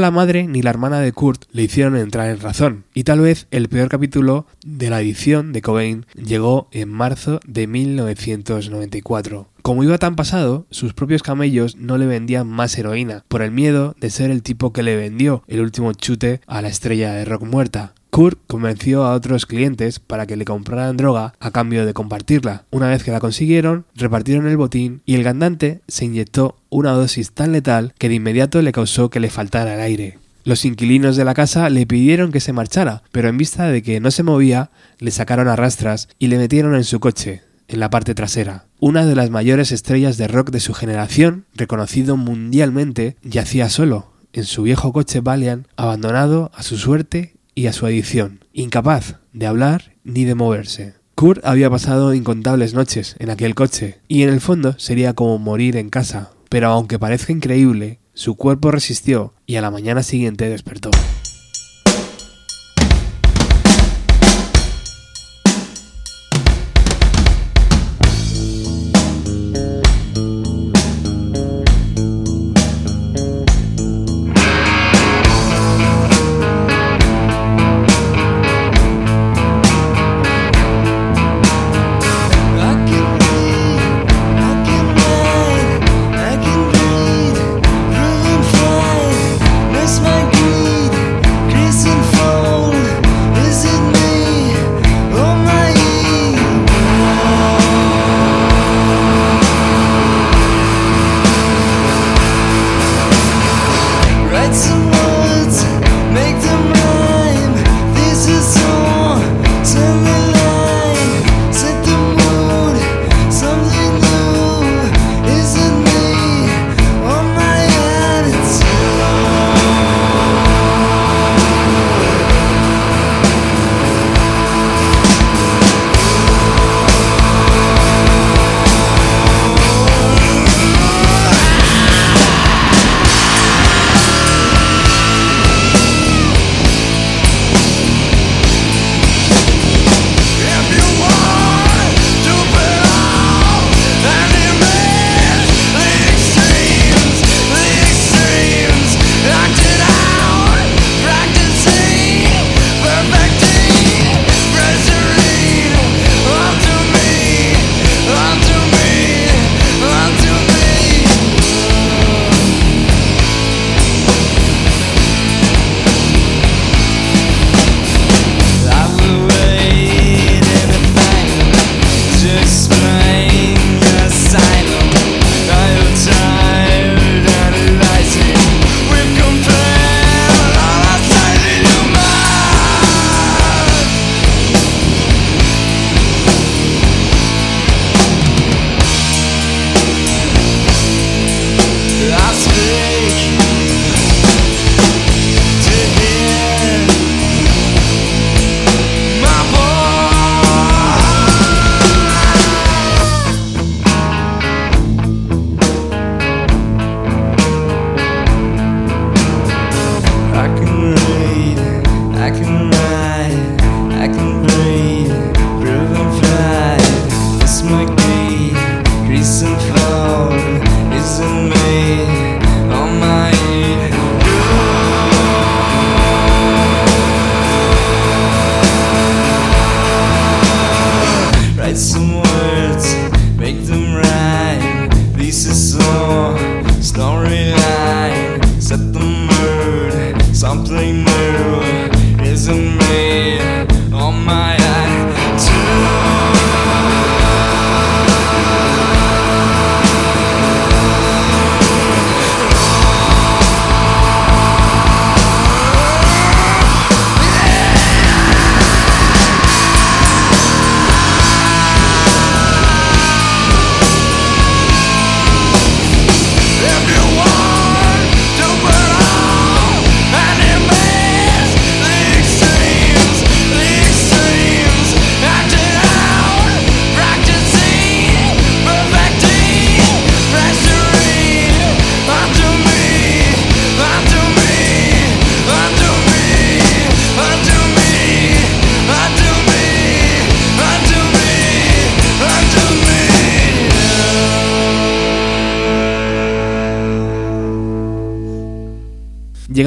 La 0.07 0.11
madre 0.11 0.47
ni 0.47 0.61
la 0.61 0.69
hermana 0.69 1.01
de 1.01 1.11
Kurt 1.11 1.43
le 1.51 1.63
hicieron 1.63 1.97
entrar 1.97 2.29
en 2.29 2.39
razón, 2.39 2.85
y 2.93 3.03
tal 3.03 3.19
vez 3.19 3.47
el 3.51 3.67
peor 3.67 3.89
capítulo 3.89 4.47
de 4.65 4.89
la 4.89 5.01
edición 5.01 5.51
de 5.51 5.61
Cobain 5.61 6.05
llegó 6.15 6.69
en 6.71 6.87
marzo 6.87 7.41
de 7.45 7.67
1994. 7.67 9.49
Como 9.61 9.83
iba 9.83 9.97
tan 9.97 10.15
pasado, 10.15 10.65
sus 10.71 10.93
propios 10.93 11.23
camellos 11.23 11.75
no 11.75 11.97
le 11.97 12.05
vendían 12.05 12.47
más 12.47 12.77
heroína, 12.77 13.25
por 13.27 13.41
el 13.41 13.51
miedo 13.51 13.97
de 13.99 14.09
ser 14.09 14.31
el 14.31 14.43
tipo 14.43 14.71
que 14.71 14.81
le 14.81 14.95
vendió 14.95 15.43
el 15.47 15.59
último 15.59 15.91
chute 15.91 16.39
a 16.47 16.61
la 16.61 16.69
estrella 16.69 17.11
de 17.11 17.25
rock 17.25 17.43
muerta. 17.43 17.93
Kurt 18.17 18.39
convenció 18.47 19.03
a 19.03 19.13
otros 19.13 19.45
clientes 19.45 19.99
para 19.99 20.25
que 20.25 20.37
le 20.37 20.43
compraran 20.43 20.97
droga 20.97 21.35
a 21.39 21.51
cambio 21.51 21.85
de 21.85 21.93
compartirla. 21.93 22.63
Una 22.71 22.89
vez 22.89 23.03
que 23.03 23.11
la 23.11 23.19
consiguieron, 23.19 23.85
repartieron 23.93 24.47
el 24.47 24.57
botín 24.57 25.03
y 25.05 25.13
el 25.13 25.23
cantante 25.23 25.81
se 25.87 26.05
inyectó 26.05 26.57
una 26.69 26.93
dosis 26.93 27.33
tan 27.33 27.51
letal 27.51 27.93
que 27.99 28.09
de 28.09 28.15
inmediato 28.15 28.59
le 28.63 28.71
causó 28.71 29.11
que 29.11 29.19
le 29.19 29.29
faltara 29.29 29.75
el 29.75 29.81
aire. 29.81 30.17
Los 30.45 30.65
inquilinos 30.65 31.15
de 31.15 31.25
la 31.25 31.35
casa 31.35 31.69
le 31.69 31.85
pidieron 31.85 32.31
que 32.31 32.39
se 32.39 32.53
marchara, 32.53 33.03
pero 33.11 33.29
en 33.29 33.37
vista 33.37 33.67
de 33.67 33.83
que 33.83 33.99
no 33.99 34.09
se 34.09 34.23
movía, 34.23 34.71
le 34.97 35.11
sacaron 35.11 35.47
a 35.47 35.55
rastras 35.55 36.09
y 36.17 36.25
le 36.25 36.39
metieron 36.39 36.73
en 36.73 36.85
su 36.85 36.99
coche, 36.99 37.43
en 37.67 37.79
la 37.79 37.91
parte 37.91 38.15
trasera. 38.15 38.65
Una 38.79 39.05
de 39.05 39.13
las 39.13 39.29
mayores 39.29 39.71
estrellas 39.71 40.17
de 40.17 40.27
rock 40.27 40.49
de 40.49 40.59
su 40.59 40.73
generación, 40.73 41.45
reconocido 41.53 42.17
mundialmente, 42.17 43.15
yacía 43.21 43.69
solo, 43.69 44.11
en 44.33 44.45
su 44.45 44.63
viejo 44.63 44.91
coche 44.91 45.21
Valiant, 45.21 45.67
abandonado 45.75 46.49
a 46.55 46.63
su 46.63 46.77
suerte 46.77 47.36
y 47.57 47.65
a 47.65 47.73
su 47.73 47.87
adicción, 47.87 48.45
incapaz 48.53 49.15
de 49.33 49.47
hablar 49.47 49.95
ni 50.03 50.25
de 50.25 50.35
moverse. 50.35 50.93
Kurt 51.15 51.43
había 51.43 51.71
pasado 51.71 52.13
incontables 52.13 52.75
noches 52.75 53.15
en 53.17 53.31
aquel 53.31 53.55
coche, 53.55 53.97
y 54.07 54.21
en 54.21 54.29
el 54.29 54.41
fondo 54.41 54.75
sería 54.77 55.13
como 55.13 55.39
morir 55.39 55.75
en 55.75 55.89
casa, 55.89 56.29
pero 56.49 56.67
aunque 56.67 56.99
parezca 56.99 57.33
increíble, 57.33 57.97
su 58.13 58.35
cuerpo 58.35 58.69
resistió 58.69 59.33
y 59.47 59.55
a 59.55 59.61
la 59.61 59.71
mañana 59.71 60.03
siguiente 60.03 60.47
despertó. 60.47 60.91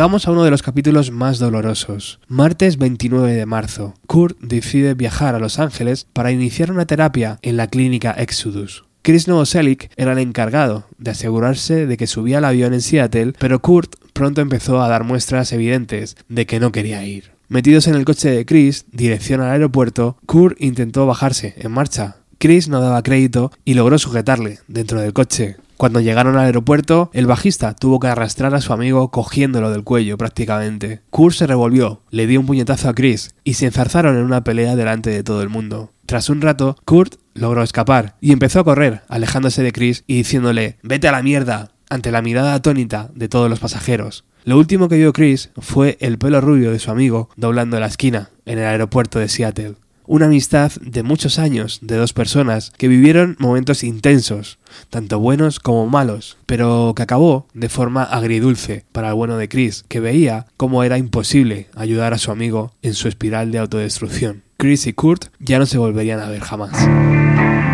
Llegamos 0.00 0.26
a 0.26 0.30
uno 0.30 0.44
de 0.44 0.50
los 0.50 0.62
capítulos 0.62 1.10
más 1.10 1.38
dolorosos. 1.38 2.20
Martes 2.26 2.78
29 2.78 3.34
de 3.34 3.44
marzo. 3.44 3.92
Kurt 4.06 4.38
decide 4.40 4.94
viajar 4.94 5.34
a 5.34 5.38
Los 5.38 5.58
Ángeles 5.58 6.06
para 6.14 6.32
iniciar 6.32 6.72
una 6.72 6.86
terapia 6.86 7.38
en 7.42 7.58
la 7.58 7.66
clínica 7.66 8.12
Exodus. 8.12 8.86
Chris 9.02 9.28
Novoselic 9.28 9.90
era 9.98 10.12
el 10.12 10.18
encargado 10.18 10.86
de 10.96 11.10
asegurarse 11.10 11.84
de 11.84 11.98
que 11.98 12.06
subía 12.06 12.38
al 12.38 12.46
avión 12.46 12.72
en 12.72 12.80
Seattle, 12.80 13.34
pero 13.38 13.60
Kurt 13.60 13.96
pronto 14.14 14.40
empezó 14.40 14.80
a 14.80 14.88
dar 14.88 15.04
muestras 15.04 15.52
evidentes 15.52 16.16
de 16.30 16.46
que 16.46 16.60
no 16.60 16.72
quería 16.72 17.04
ir. 17.04 17.32
Metidos 17.48 17.86
en 17.86 17.94
el 17.94 18.06
coche 18.06 18.30
de 18.30 18.46
Chris, 18.46 18.86
dirección 18.92 19.42
al 19.42 19.50
aeropuerto, 19.50 20.16
Kurt 20.24 20.56
intentó 20.62 21.04
bajarse 21.04 21.52
en 21.58 21.72
marcha. 21.72 22.19
Chris 22.40 22.68
no 22.68 22.80
daba 22.80 23.02
crédito 23.02 23.52
y 23.66 23.74
logró 23.74 23.98
sujetarle 23.98 24.60
dentro 24.66 24.98
del 24.98 25.12
coche. 25.12 25.58
Cuando 25.76 26.00
llegaron 26.00 26.38
al 26.38 26.46
aeropuerto, 26.46 27.10
el 27.12 27.26
bajista 27.26 27.74
tuvo 27.74 28.00
que 28.00 28.06
arrastrar 28.06 28.54
a 28.54 28.62
su 28.62 28.72
amigo 28.72 29.10
cogiéndolo 29.10 29.70
del 29.70 29.84
cuello 29.84 30.16
prácticamente. 30.16 31.02
Kurt 31.10 31.34
se 31.34 31.46
revolvió, 31.46 32.00
le 32.08 32.26
dio 32.26 32.40
un 32.40 32.46
puñetazo 32.46 32.88
a 32.88 32.94
Chris 32.94 33.34
y 33.44 33.54
se 33.54 33.66
enzarzaron 33.66 34.16
en 34.16 34.24
una 34.24 34.42
pelea 34.42 34.74
delante 34.74 35.10
de 35.10 35.22
todo 35.22 35.42
el 35.42 35.50
mundo. 35.50 35.92
Tras 36.06 36.30
un 36.30 36.40
rato, 36.40 36.78
Kurt 36.86 37.16
logró 37.34 37.62
escapar 37.62 38.16
y 38.22 38.32
empezó 38.32 38.60
a 38.60 38.64
correr, 38.64 39.02
alejándose 39.08 39.62
de 39.62 39.72
Chris 39.72 40.04
y 40.06 40.14
diciéndole 40.14 40.78
¡Vete 40.82 41.08
a 41.08 41.12
la 41.12 41.22
mierda! 41.22 41.72
ante 41.90 42.10
la 42.10 42.22
mirada 42.22 42.54
atónita 42.54 43.10
de 43.14 43.28
todos 43.28 43.50
los 43.50 43.60
pasajeros. 43.60 44.24
Lo 44.44 44.56
último 44.56 44.88
que 44.88 44.96
vio 44.96 45.12
Chris 45.12 45.50
fue 45.58 45.98
el 46.00 46.16
pelo 46.16 46.40
rubio 46.40 46.72
de 46.72 46.78
su 46.78 46.90
amigo 46.90 47.28
doblando 47.36 47.78
la 47.78 47.88
esquina 47.88 48.30
en 48.46 48.60
el 48.60 48.64
aeropuerto 48.64 49.18
de 49.18 49.28
Seattle 49.28 49.74
una 50.10 50.26
amistad 50.26 50.72
de 50.80 51.04
muchos 51.04 51.38
años 51.38 51.78
de 51.82 51.96
dos 51.96 52.12
personas 52.12 52.72
que 52.76 52.88
vivieron 52.88 53.36
momentos 53.38 53.84
intensos, 53.84 54.58
tanto 54.90 55.20
buenos 55.20 55.60
como 55.60 55.86
malos, 55.86 56.36
pero 56.46 56.94
que 56.96 57.04
acabó 57.04 57.46
de 57.54 57.68
forma 57.68 58.02
agridulce 58.02 58.84
para 58.90 59.10
el 59.10 59.14
bueno 59.14 59.36
de 59.36 59.48
Chris, 59.48 59.84
que 59.86 60.00
veía 60.00 60.46
cómo 60.56 60.82
era 60.82 60.98
imposible 60.98 61.68
ayudar 61.76 62.12
a 62.12 62.18
su 62.18 62.32
amigo 62.32 62.72
en 62.82 62.94
su 62.94 63.06
espiral 63.06 63.52
de 63.52 63.58
autodestrucción. 63.58 64.42
Chris 64.56 64.88
y 64.88 64.94
Kurt 64.94 65.26
ya 65.38 65.60
no 65.60 65.66
se 65.66 65.78
volverían 65.78 66.18
a 66.18 66.28
ver 66.28 66.40
jamás. 66.40 67.69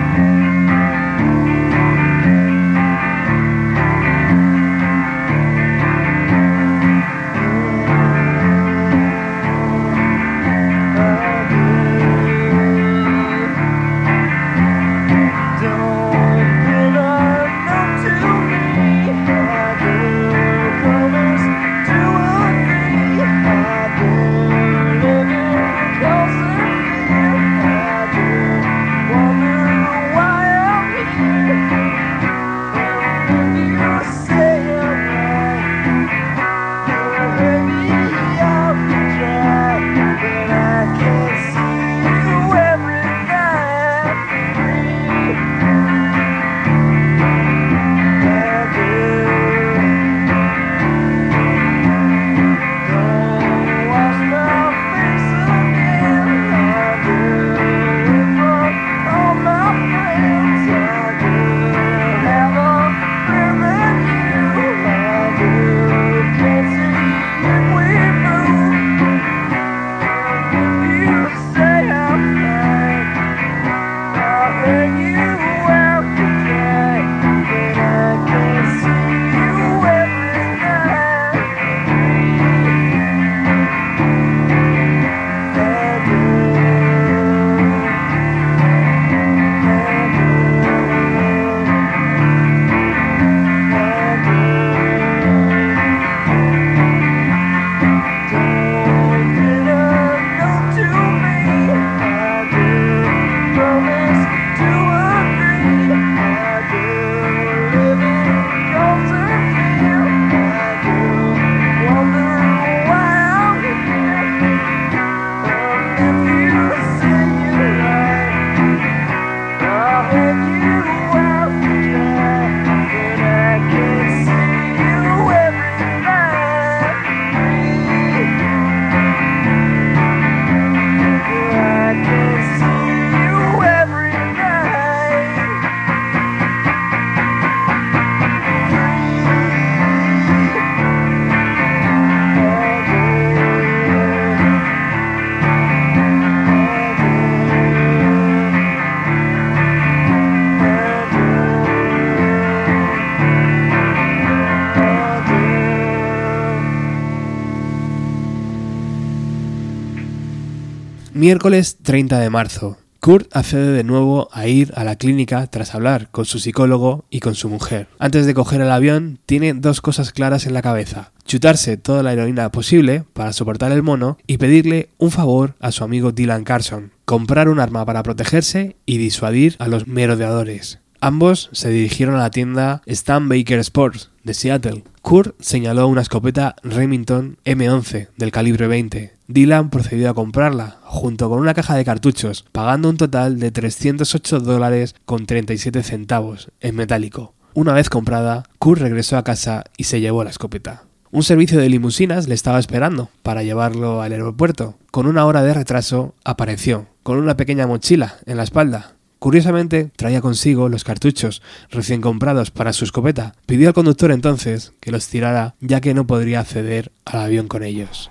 Miércoles 161.26 161.78
30 161.82 162.20
de 162.20 162.30
marzo. 162.30 162.78
Kurt 163.00 163.36
accede 163.36 163.72
de 163.72 163.82
nuevo 163.82 164.28
a 164.30 164.46
ir 164.46 164.72
a 164.76 164.84
la 164.84 164.94
clínica 164.94 165.44
tras 165.48 165.74
hablar 165.74 166.08
con 166.12 166.24
su 166.24 166.38
psicólogo 166.38 167.04
y 167.10 167.18
con 167.18 167.34
su 167.34 167.48
mujer. 167.48 167.88
Antes 167.98 168.26
de 168.26 168.34
coger 168.34 168.60
el 168.60 168.70
avión, 168.70 169.18
tiene 169.26 169.52
dos 169.52 169.80
cosas 169.80 170.12
claras 170.12 170.46
en 170.46 170.54
la 170.54 170.62
cabeza. 170.62 171.10
Chutarse 171.24 171.78
toda 171.78 172.04
la 172.04 172.12
heroína 172.12 172.52
posible 172.52 173.02
para 173.12 173.32
soportar 173.32 173.72
el 173.72 173.82
mono 173.82 174.18
y 174.28 174.38
pedirle 174.38 174.90
un 174.98 175.10
favor 175.10 175.56
a 175.58 175.72
su 175.72 175.82
amigo 175.82 176.12
Dylan 176.12 176.44
Carson. 176.44 176.92
Comprar 177.04 177.48
un 177.48 177.58
arma 177.58 177.84
para 177.84 178.04
protegerse 178.04 178.76
y 178.86 178.98
disuadir 178.98 179.56
a 179.58 179.66
los 179.66 179.88
merodeadores. 179.88 180.78
Ambos 181.00 181.50
se 181.52 181.70
dirigieron 181.70 182.16
a 182.16 182.20
la 182.20 182.30
tienda 182.30 182.82
Stan 182.86 183.28
Baker 183.28 183.58
Sports 183.60 184.10
de 184.24 184.34
Seattle. 184.34 184.84
Kurt 185.02 185.34
señaló 185.40 185.86
una 185.88 186.00
escopeta 186.00 186.56
Remington 186.62 187.38
M11 187.44 188.08
del 188.16 188.32
calibre 188.32 188.66
20. 188.66 189.12
Dylan 189.28 189.70
procedió 189.70 190.10
a 190.10 190.14
comprarla, 190.14 190.78
junto 190.82 191.28
con 191.28 191.40
una 191.40 191.54
caja 191.54 191.76
de 191.76 191.84
cartuchos, 191.84 192.44
pagando 192.52 192.88
un 192.88 192.96
total 192.96 193.38
de 193.38 193.50
308 193.50 194.40
dólares 194.40 194.94
con 195.04 195.26
37 195.26 195.82
centavos 195.82 196.50
en 196.60 196.76
metálico. 196.76 197.34
Una 197.54 197.72
vez 197.72 197.88
comprada, 197.88 198.44
Kurt 198.58 198.82
regresó 198.82 199.16
a 199.16 199.24
casa 199.24 199.64
y 199.76 199.84
se 199.84 200.00
llevó 200.00 200.24
la 200.24 200.30
escopeta. 200.30 200.82
Un 201.10 201.22
servicio 201.22 201.58
de 201.60 201.68
limusinas 201.68 202.28
le 202.28 202.34
estaba 202.34 202.58
esperando 202.58 203.08
para 203.22 203.42
llevarlo 203.42 204.02
al 204.02 204.12
aeropuerto. 204.12 204.74
Con 204.90 205.06
una 205.06 205.24
hora 205.24 205.42
de 205.42 205.54
retraso, 205.54 206.14
apareció, 206.24 206.88
con 207.02 207.16
una 207.18 207.36
pequeña 207.36 207.66
mochila 207.66 208.16
en 208.26 208.36
la 208.36 208.42
espalda, 208.42 208.95
Curiosamente, 209.18 209.90
traía 209.96 210.20
consigo 210.20 210.68
los 210.68 210.84
cartuchos 210.84 211.42
recién 211.70 212.00
comprados 212.00 212.50
para 212.50 212.72
su 212.72 212.84
escopeta. 212.84 213.34
Pidió 213.46 213.68
al 213.68 213.74
conductor 213.74 214.10
entonces 214.10 214.72
que 214.80 214.92
los 214.92 215.08
tirara 215.08 215.54
ya 215.60 215.80
que 215.80 215.94
no 215.94 216.06
podría 216.06 216.40
acceder 216.40 216.92
al 217.04 217.20
avión 217.20 217.48
con 217.48 217.62
ellos. 217.62 218.10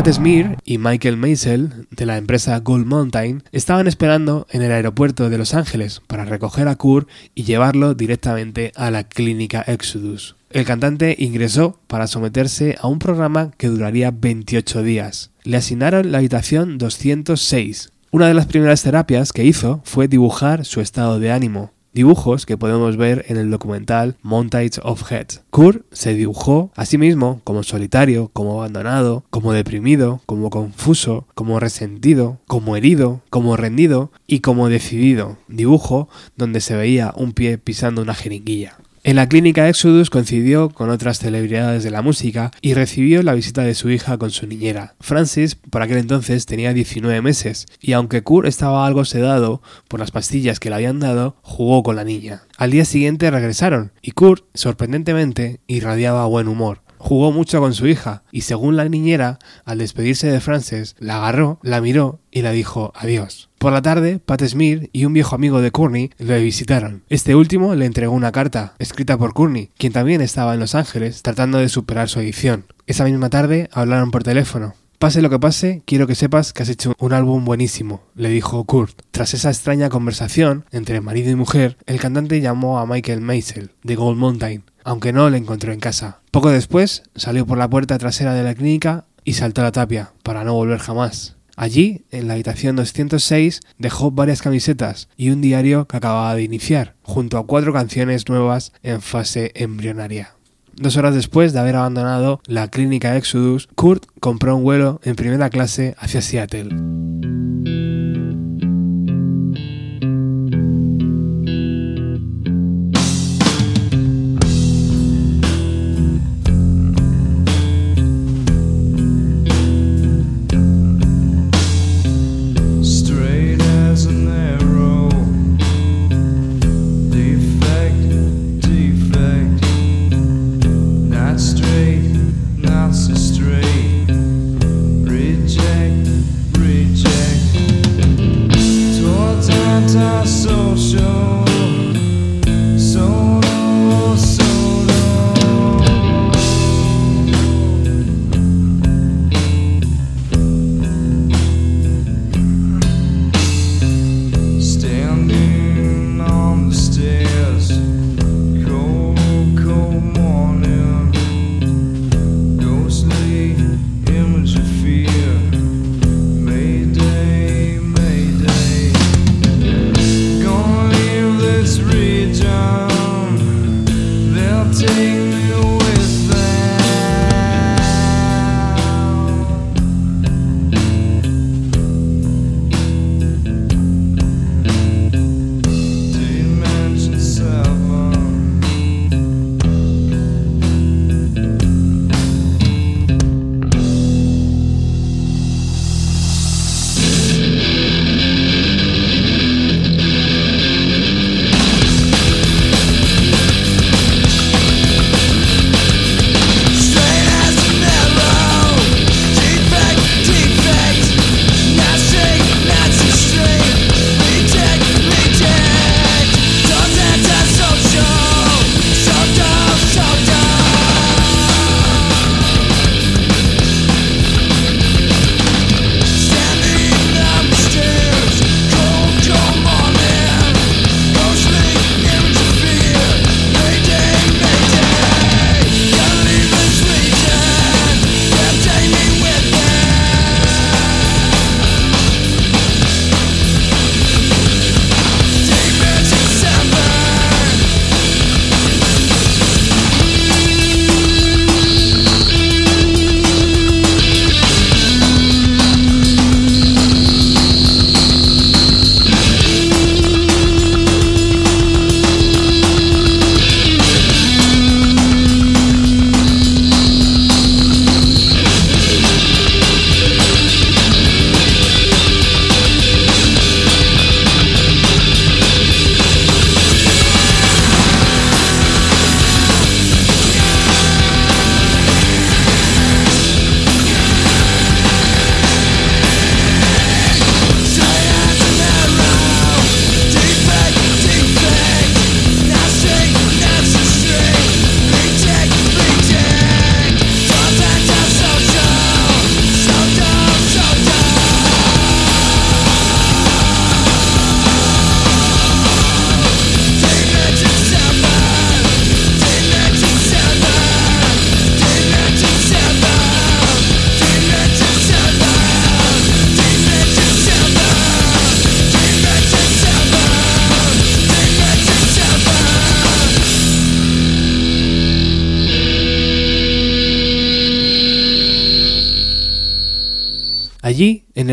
Pat 0.00 0.14
Smear 0.14 0.56
y 0.64 0.78
Michael 0.78 1.18
Maisel, 1.18 1.86
de 1.90 2.06
la 2.06 2.16
empresa 2.16 2.58
Gold 2.60 2.86
Mountain, 2.86 3.42
estaban 3.52 3.86
esperando 3.86 4.46
en 4.48 4.62
el 4.62 4.72
aeropuerto 4.72 5.28
de 5.28 5.36
Los 5.36 5.52
Ángeles 5.52 6.00
para 6.06 6.24
recoger 6.24 6.68
a 6.68 6.76
Kurt 6.76 7.06
y 7.34 7.42
llevarlo 7.42 7.92
directamente 7.92 8.72
a 8.76 8.90
la 8.90 9.04
clínica 9.04 9.62
Exodus. 9.66 10.36
El 10.48 10.64
cantante 10.64 11.16
ingresó 11.18 11.78
para 11.86 12.06
someterse 12.06 12.76
a 12.80 12.86
un 12.86 12.98
programa 12.98 13.50
que 13.58 13.68
duraría 13.68 14.10
28 14.10 14.82
días. 14.82 15.32
Le 15.42 15.58
asignaron 15.58 16.10
la 16.10 16.16
habitación 16.16 16.78
206. 16.78 17.92
Una 18.10 18.26
de 18.26 18.32
las 18.32 18.46
primeras 18.46 18.82
terapias 18.82 19.34
que 19.34 19.44
hizo 19.44 19.82
fue 19.84 20.08
dibujar 20.08 20.64
su 20.64 20.80
estado 20.80 21.20
de 21.20 21.30
ánimo, 21.30 21.74
dibujos 21.92 22.46
que 22.46 22.56
podemos 22.56 22.96
ver 22.96 23.24
en 23.28 23.36
el 23.36 23.50
documental 23.50 24.16
Montage 24.22 24.80
of 24.82 25.10
Heads. 25.10 25.42
Kurt 25.50 25.84
se 25.92 26.14
dibujó 26.14 26.70
a 26.76 26.86
sí 26.86 26.98
mismo 26.98 27.40
como 27.44 27.62
solitario, 27.62 28.30
como 28.32 28.60
abandonado, 28.60 29.24
como 29.30 29.52
deprimido, 29.52 30.20
como 30.26 30.50
confuso, 30.50 31.26
como 31.34 31.60
resentido, 31.60 32.38
como 32.46 32.76
herido, 32.76 33.22
como 33.30 33.56
rendido 33.56 34.12
y 34.26 34.40
como 34.40 34.68
decidido. 34.68 35.38
Dibujo 35.48 36.08
donde 36.36 36.60
se 36.60 36.76
veía 36.76 37.12
un 37.16 37.32
pie 37.32 37.58
pisando 37.58 38.02
una 38.02 38.14
jeringuilla. 38.14 38.76
En 39.02 39.16
la 39.16 39.30
clínica 39.30 39.66
Exodus 39.66 40.10
coincidió 40.10 40.68
con 40.68 40.90
otras 40.90 41.20
celebridades 41.20 41.82
de 41.82 41.90
la 41.90 42.02
música 42.02 42.50
y 42.60 42.74
recibió 42.74 43.22
la 43.22 43.32
visita 43.32 43.62
de 43.62 43.74
su 43.74 43.88
hija 43.88 44.18
con 44.18 44.30
su 44.30 44.46
niñera. 44.46 44.94
Francis, 45.00 45.54
por 45.54 45.80
aquel 45.80 45.96
entonces, 45.96 46.44
tenía 46.44 46.74
19 46.74 47.22
meses 47.22 47.66
y 47.80 47.94
aunque 47.94 48.22
Kurt 48.22 48.46
estaba 48.46 48.86
algo 48.86 49.06
sedado 49.06 49.62
por 49.88 50.00
las 50.00 50.10
pastillas 50.10 50.60
que 50.60 50.68
le 50.68 50.76
habían 50.76 51.00
dado, 51.00 51.36
jugó 51.40 51.82
con 51.82 51.96
la 51.96 52.04
niña. 52.04 52.42
Al 52.58 52.72
día 52.72 52.84
siguiente 52.84 53.30
regresaron 53.30 53.92
y 54.02 54.10
Kurt, 54.10 54.44
sorprendentemente, 54.52 55.60
irradiaba 55.66 56.26
buen 56.26 56.46
humor. 56.46 56.82
Jugó 56.98 57.32
mucho 57.32 57.60
con 57.60 57.72
su 57.72 57.86
hija 57.86 58.24
y 58.30 58.42
según 58.42 58.76
la 58.76 58.86
niñera, 58.86 59.38
al 59.64 59.78
despedirse 59.78 60.30
de 60.30 60.40
Frances, 60.40 60.94
la 60.98 61.16
agarró, 61.16 61.58
la 61.62 61.80
miró 61.80 62.20
y 62.30 62.42
le 62.42 62.52
dijo 62.52 62.92
adiós. 62.94 63.49
Por 63.60 63.74
la 63.74 63.82
tarde, 63.82 64.18
Pat 64.18 64.42
Smear 64.42 64.88
y 64.90 65.04
un 65.04 65.12
viejo 65.12 65.34
amigo 65.34 65.60
de 65.60 65.70
Courtney 65.70 66.12
le 66.16 66.40
visitaron. 66.40 67.02
Este 67.10 67.34
último 67.34 67.74
le 67.74 67.84
entregó 67.84 68.14
una 68.14 68.32
carta, 68.32 68.72
escrita 68.78 69.18
por 69.18 69.34
Courtney, 69.34 69.68
quien 69.76 69.92
también 69.92 70.22
estaba 70.22 70.54
en 70.54 70.60
Los 70.60 70.74
Ángeles 70.74 71.20
tratando 71.20 71.58
de 71.58 71.68
superar 71.68 72.08
su 72.08 72.20
adicción. 72.20 72.64
Esa 72.86 73.04
misma 73.04 73.28
tarde 73.28 73.68
hablaron 73.70 74.12
por 74.12 74.22
teléfono. 74.22 74.72
Pase 74.98 75.20
lo 75.20 75.28
que 75.28 75.38
pase, 75.38 75.82
quiero 75.84 76.06
que 76.06 76.14
sepas 76.14 76.54
que 76.54 76.62
has 76.62 76.70
hecho 76.70 76.94
un 76.98 77.12
álbum 77.12 77.44
buenísimo, 77.44 78.00
le 78.14 78.30
dijo 78.30 78.64
Kurt. 78.64 79.02
Tras 79.10 79.34
esa 79.34 79.50
extraña 79.50 79.90
conversación 79.90 80.64
entre 80.72 81.02
marido 81.02 81.30
y 81.30 81.34
mujer, 81.34 81.76
el 81.84 82.00
cantante 82.00 82.40
llamó 82.40 82.78
a 82.78 82.86
Michael 82.86 83.20
Maisel, 83.20 83.72
de 83.82 83.94
Gold 83.94 84.18
Mountain, 84.18 84.64
aunque 84.84 85.12
no 85.12 85.28
le 85.28 85.36
encontró 85.36 85.74
en 85.74 85.80
casa. 85.80 86.20
Poco 86.30 86.48
después, 86.48 87.02
salió 87.14 87.44
por 87.44 87.58
la 87.58 87.68
puerta 87.68 87.98
trasera 87.98 88.32
de 88.32 88.42
la 88.42 88.54
clínica 88.54 89.04
y 89.22 89.34
saltó 89.34 89.60
a 89.60 89.64
la 89.64 89.72
tapia, 89.72 90.14
para 90.22 90.44
no 90.44 90.54
volver 90.54 90.78
jamás. 90.78 91.36
Allí, 91.56 92.04
en 92.10 92.28
la 92.28 92.34
habitación 92.34 92.76
206, 92.76 93.60
dejó 93.78 94.10
varias 94.10 94.42
camisetas 94.42 95.08
y 95.16 95.30
un 95.30 95.40
diario 95.40 95.86
que 95.86 95.96
acababa 95.96 96.34
de 96.34 96.42
iniciar, 96.42 96.94
junto 97.02 97.38
a 97.38 97.46
cuatro 97.46 97.72
canciones 97.72 98.28
nuevas 98.28 98.72
en 98.82 99.00
fase 99.02 99.52
embrionaria. 99.54 100.34
Dos 100.74 100.96
horas 100.96 101.14
después 101.14 101.52
de 101.52 101.58
haber 101.58 101.76
abandonado 101.76 102.40
la 102.46 102.68
clínica 102.68 103.16
Exodus, 103.16 103.68
Kurt 103.74 104.06
compró 104.20 104.56
un 104.56 104.62
vuelo 104.62 105.00
en 105.04 105.16
primera 105.16 105.50
clase 105.50 105.94
hacia 105.98 106.22
Seattle. 106.22 106.68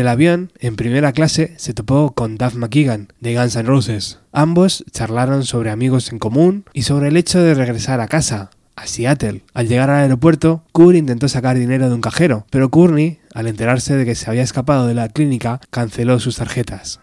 El 0.08 0.12
avión, 0.12 0.52
en 0.58 0.76
primera 0.76 1.12
clase, 1.12 1.52
se 1.58 1.74
topó 1.74 2.12
con 2.12 2.38
Duff 2.38 2.54
McKagan, 2.54 3.12
de 3.20 3.34
Guns 3.34 3.56
N' 3.56 3.68
Roses. 3.68 4.18
Ambos 4.32 4.82
charlaron 4.90 5.44
sobre 5.44 5.70
amigos 5.70 6.10
en 6.10 6.18
común 6.18 6.64
y 6.72 6.82
sobre 6.82 7.08
el 7.08 7.16
hecho 7.18 7.42
de 7.42 7.52
regresar 7.52 8.00
a 8.00 8.08
casa, 8.08 8.48
a 8.74 8.86
Seattle. 8.86 9.42
Al 9.52 9.68
llegar 9.68 9.90
al 9.90 10.04
aeropuerto, 10.04 10.62
Kurt 10.72 10.96
intentó 10.96 11.28
sacar 11.28 11.58
dinero 11.58 11.90
de 11.90 11.94
un 11.94 12.00
cajero, 12.00 12.46
pero 12.48 12.70
Courtney, 12.70 13.18
al 13.34 13.48
enterarse 13.48 13.96
de 13.96 14.06
que 14.06 14.14
se 14.14 14.30
había 14.30 14.42
escapado 14.42 14.86
de 14.86 14.94
la 14.94 15.10
clínica, 15.10 15.60
canceló 15.70 16.18
sus 16.20 16.36
tarjetas. 16.36 17.00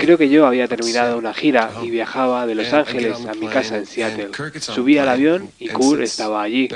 Creo 0.00 0.18
que 0.18 0.28
yo 0.30 0.46
había 0.46 0.66
terminado 0.66 1.18
una 1.18 1.34
gira 1.34 1.70
y 1.82 1.90
viajaba 1.90 2.46
de 2.46 2.54
Los 2.54 2.72
Ángeles 2.72 3.18
a 3.26 3.34
mi 3.34 3.48
casa 3.48 3.76
en 3.76 3.84
Seattle. 3.84 4.30
Subí 4.60 4.96
al 4.96 5.10
avión 5.10 5.50
y 5.58 5.68
Kurt 5.68 6.00
estaba 6.00 6.42
allí. 6.42 6.68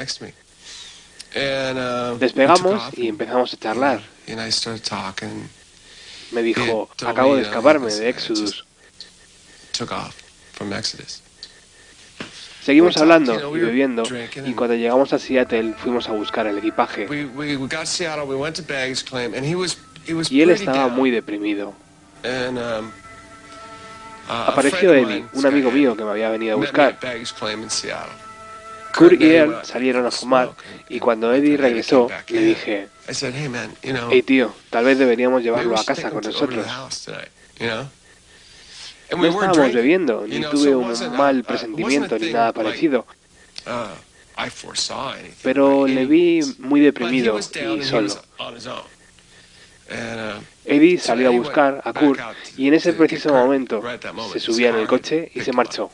Despegamos 2.18 2.82
y 2.96 3.08
empezamos 3.08 3.52
a 3.52 3.56
charlar. 3.56 4.02
Me 6.32 6.42
dijo, 6.42 6.88
acabo 7.06 7.36
de 7.36 7.42
escaparme 7.42 7.92
de 7.92 8.08
Exodus. 8.08 8.64
Seguimos 12.62 12.96
hablando 12.98 13.56
y 13.56 13.60
bebiendo 13.60 14.02
y 14.44 14.52
cuando 14.52 14.74
llegamos 14.74 15.12
a 15.14 15.18
Seattle 15.18 15.74
fuimos 15.78 16.06
a 16.08 16.12
buscar 16.12 16.46
el 16.46 16.58
equipaje 16.58 17.06
y 20.28 20.40
él 20.42 20.50
estaba 20.50 20.88
muy 20.88 21.10
deprimido. 21.10 21.72
Apareció 24.28 24.92
Eddie, 24.92 25.24
un 25.32 25.46
amigo 25.46 25.70
mío 25.70 25.96
que 25.96 26.04
me 26.04 26.10
había 26.10 26.28
venido 26.28 26.54
a 26.54 26.56
buscar. 26.56 26.98
Kurt 28.98 29.20
y 29.20 29.30
él 29.36 29.54
salieron 29.62 30.04
a 30.06 30.10
fumar 30.10 30.50
y 30.88 30.98
cuando 30.98 31.32
Eddie 31.32 31.56
regresó 31.56 32.08
le 32.28 32.40
dije, 32.40 32.88
hey 34.10 34.22
tío, 34.22 34.52
tal 34.70 34.84
vez 34.84 34.98
deberíamos 34.98 35.40
llevarlo 35.44 35.78
a 35.78 35.84
casa 35.84 36.10
con 36.10 36.22
nosotros. 36.24 36.66
No 39.16 39.24
estábamos 39.24 39.72
bebiendo, 39.72 40.26
ni 40.26 40.40
tuve 40.40 40.74
un 40.74 41.16
mal 41.16 41.44
presentimiento 41.44 42.18
ni 42.18 42.32
nada 42.32 42.52
parecido. 42.52 43.06
Pero 45.42 45.86
le 45.86 46.06
vi 46.06 46.40
muy 46.58 46.80
deprimido 46.80 47.38
y 47.38 47.84
solo. 47.84 48.12
Eddie 50.64 50.98
salió 50.98 51.28
a 51.28 51.30
buscar 51.30 51.80
a 51.84 51.92
Kurt 51.92 52.20
y 52.56 52.66
en 52.66 52.74
ese 52.74 52.92
preciso 52.94 53.32
momento 53.32 53.80
se 54.32 54.40
subía 54.40 54.70
en 54.70 54.76
el 54.76 54.88
coche 54.88 55.30
y 55.34 55.40
se 55.40 55.52
marchó. 55.52 55.88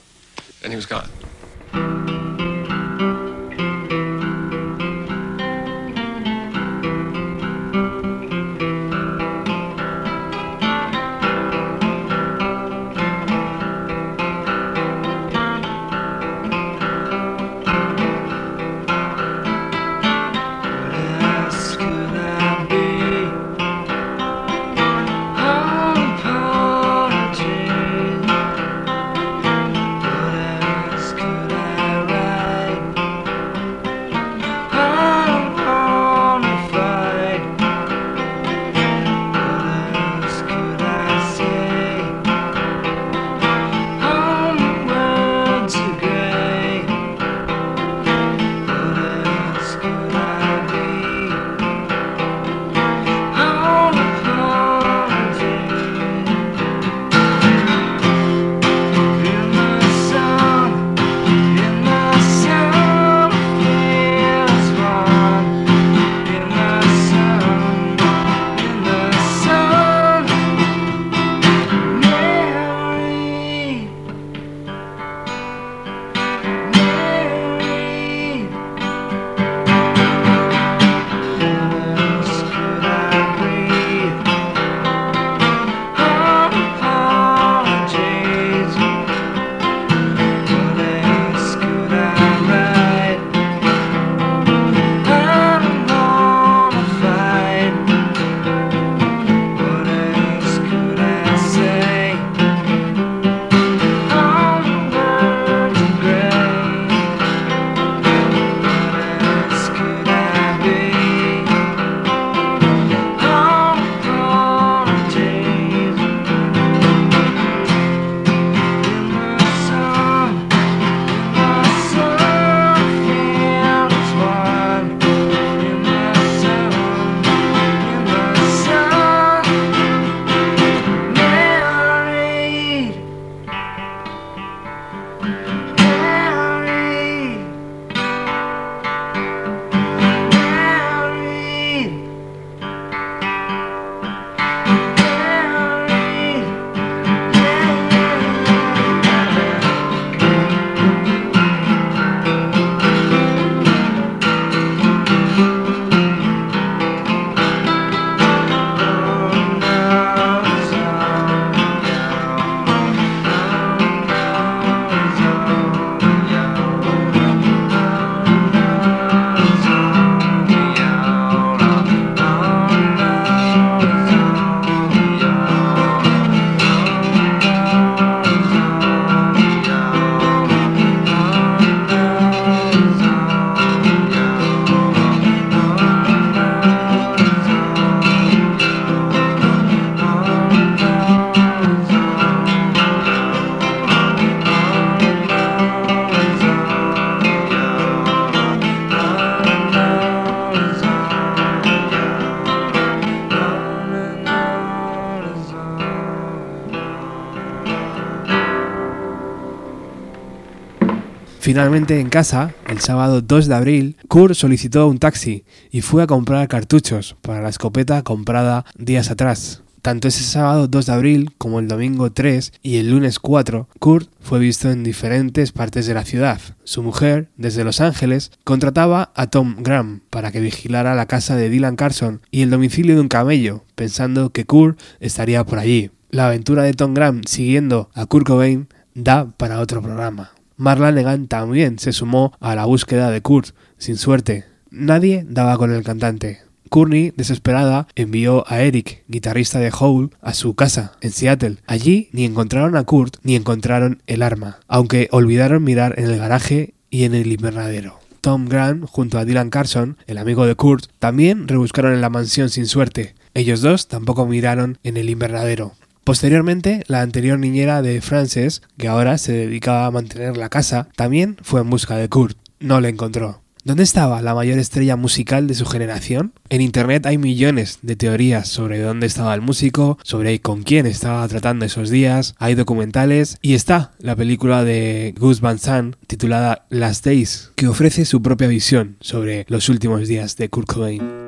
Finalmente, 211.54 212.00
en 212.00 212.08
casa, 212.08 212.52
el 212.66 212.80
sábado 212.80 213.22
2 213.22 213.46
de 213.46 213.54
abril, 213.54 213.96
Kurt 214.08 214.34
solicitó 214.34 214.88
un 214.88 214.98
taxi 214.98 215.44
y 215.70 215.82
fue 215.82 216.02
a 216.02 216.08
comprar 216.08 216.48
cartuchos 216.48 217.14
para 217.22 217.42
la 217.42 217.48
escopeta 217.48 218.02
comprada 218.02 218.64
días 218.76 219.08
atrás. 219.12 219.62
Tanto 219.80 220.08
ese 220.08 220.24
sábado 220.24 220.66
2 220.66 220.86
de 220.86 220.92
abril 220.92 221.30
como 221.38 221.60
el 221.60 221.68
domingo 221.68 222.10
3 222.10 222.54
y 222.60 222.78
el 222.78 222.90
lunes 222.90 223.20
4, 223.20 223.68
Kurt 223.78 224.10
fue 224.18 224.40
visto 224.40 224.68
en 224.68 224.82
diferentes 224.82 225.52
partes 225.52 225.86
de 225.86 225.94
la 225.94 226.04
ciudad. 226.04 226.40
Su 226.64 226.82
mujer, 226.82 227.28
desde 227.36 227.62
Los 227.62 227.80
Ángeles, 227.80 228.32
contrataba 228.42 229.12
a 229.14 229.28
Tom 229.28 229.54
Graham 229.60 230.00
para 230.10 230.32
que 230.32 230.40
vigilara 230.40 230.96
la 230.96 231.06
casa 231.06 231.36
de 231.36 231.50
Dylan 231.50 231.76
Carson 231.76 232.20
y 232.32 232.42
el 232.42 232.50
domicilio 232.50 232.96
de 232.96 233.00
un 233.00 233.08
camello, 233.08 233.62
pensando 233.76 234.30
que 234.30 234.44
Kurt 234.44 234.80
estaría 234.98 235.46
por 235.46 235.60
allí. 235.60 235.92
La 236.10 236.26
aventura 236.26 236.64
de 236.64 236.72
Tom 236.72 236.94
Graham 236.94 237.22
siguiendo 237.24 237.90
a 237.94 238.06
Kurt 238.06 238.26
Cobain 238.26 238.66
da 238.96 239.28
para 239.36 239.60
otro 239.60 239.80
programa. 239.80 240.33
Mark 240.56 240.80
Lanegan 240.80 241.26
también 241.26 241.78
se 241.78 241.92
sumó 241.92 242.32
a 242.40 242.54
la 242.54 242.64
búsqueda 242.64 243.10
de 243.10 243.20
Kurt, 243.20 243.54
sin 243.78 243.96
suerte. 243.96 244.44
Nadie 244.70 245.24
daba 245.28 245.56
con 245.58 245.72
el 245.72 245.82
cantante. 245.82 246.40
Courtney, 246.68 247.12
desesperada, 247.16 247.86
envió 247.94 248.44
a 248.48 248.62
Eric, 248.62 249.04
guitarrista 249.06 249.60
de 249.60 249.72
Hole, 249.78 250.10
a 250.20 250.34
su 250.34 250.54
casa, 250.54 250.92
en 251.00 251.12
Seattle. 251.12 251.58
Allí 251.66 252.08
ni 252.12 252.24
encontraron 252.24 252.76
a 252.76 252.82
Kurt 252.82 253.16
ni 253.22 253.36
encontraron 253.36 254.02
el 254.06 254.22
arma, 254.22 254.58
aunque 254.66 255.08
olvidaron 255.12 255.62
mirar 255.62 255.94
en 255.98 256.06
el 256.06 256.18
garaje 256.18 256.74
y 256.90 257.04
en 257.04 257.14
el 257.14 257.30
invernadero. 257.30 258.00
Tom 258.20 258.46
Grant, 258.46 258.86
junto 258.86 259.18
a 259.18 259.24
Dylan 259.24 259.50
Carson, 259.50 259.98
el 260.06 260.18
amigo 260.18 260.46
de 260.46 260.54
Kurt, 260.54 260.86
también 260.98 261.46
rebuscaron 261.46 261.92
en 261.92 262.00
la 262.00 262.10
mansión 262.10 262.48
sin 262.48 262.66
suerte. 262.66 263.14
Ellos 263.34 263.60
dos 263.60 263.86
tampoco 263.86 264.26
miraron 264.26 264.78
en 264.82 264.96
el 264.96 265.10
invernadero. 265.10 265.74
Posteriormente, 266.04 266.84
la 266.86 267.00
anterior 267.00 267.38
niñera 267.38 267.80
de 267.80 268.02
Frances, 268.02 268.62
que 268.76 268.88
ahora 268.88 269.16
se 269.16 269.32
dedicaba 269.32 269.86
a 269.86 269.90
mantener 269.90 270.36
la 270.36 270.50
casa, 270.50 270.88
también 270.96 271.38
fue 271.42 271.62
en 271.62 271.70
busca 271.70 271.96
de 271.96 272.10
Kurt. 272.10 272.36
No 272.60 272.82
le 272.82 272.90
encontró. 272.90 273.40
¿Dónde 273.64 273.82
estaba 273.82 274.20
la 274.20 274.34
mayor 274.34 274.58
estrella 274.58 274.96
musical 274.96 275.46
de 275.46 275.54
su 275.54 275.64
generación? 275.64 276.34
En 276.50 276.60
Internet 276.60 277.06
hay 277.06 277.16
millones 277.16 277.78
de 277.80 277.96
teorías 277.96 278.46
sobre 278.46 278.78
dónde 278.78 279.06
estaba 279.06 279.34
el 279.34 279.40
músico, 279.40 279.98
sobre 280.02 280.38
con 280.42 280.64
quién 280.64 280.84
estaba 280.84 281.26
tratando 281.28 281.64
esos 281.64 281.88
días, 281.88 282.34
hay 282.38 282.54
documentales 282.54 283.38
y 283.40 283.54
está 283.54 283.92
la 283.98 284.16
película 284.16 284.62
de 284.64 285.14
Gus 285.18 285.40
Van 285.40 285.58
Sant 285.58 285.96
titulada 286.06 286.66
Last 286.68 287.06
Days, 287.06 287.52
que 287.54 287.66
ofrece 287.66 288.04
su 288.04 288.20
propia 288.20 288.48
visión 288.48 288.98
sobre 289.00 289.46
los 289.48 289.70
últimos 289.70 290.08
días 290.08 290.36
de 290.36 290.50
Kurt 290.50 290.70
Cobain. 290.70 291.23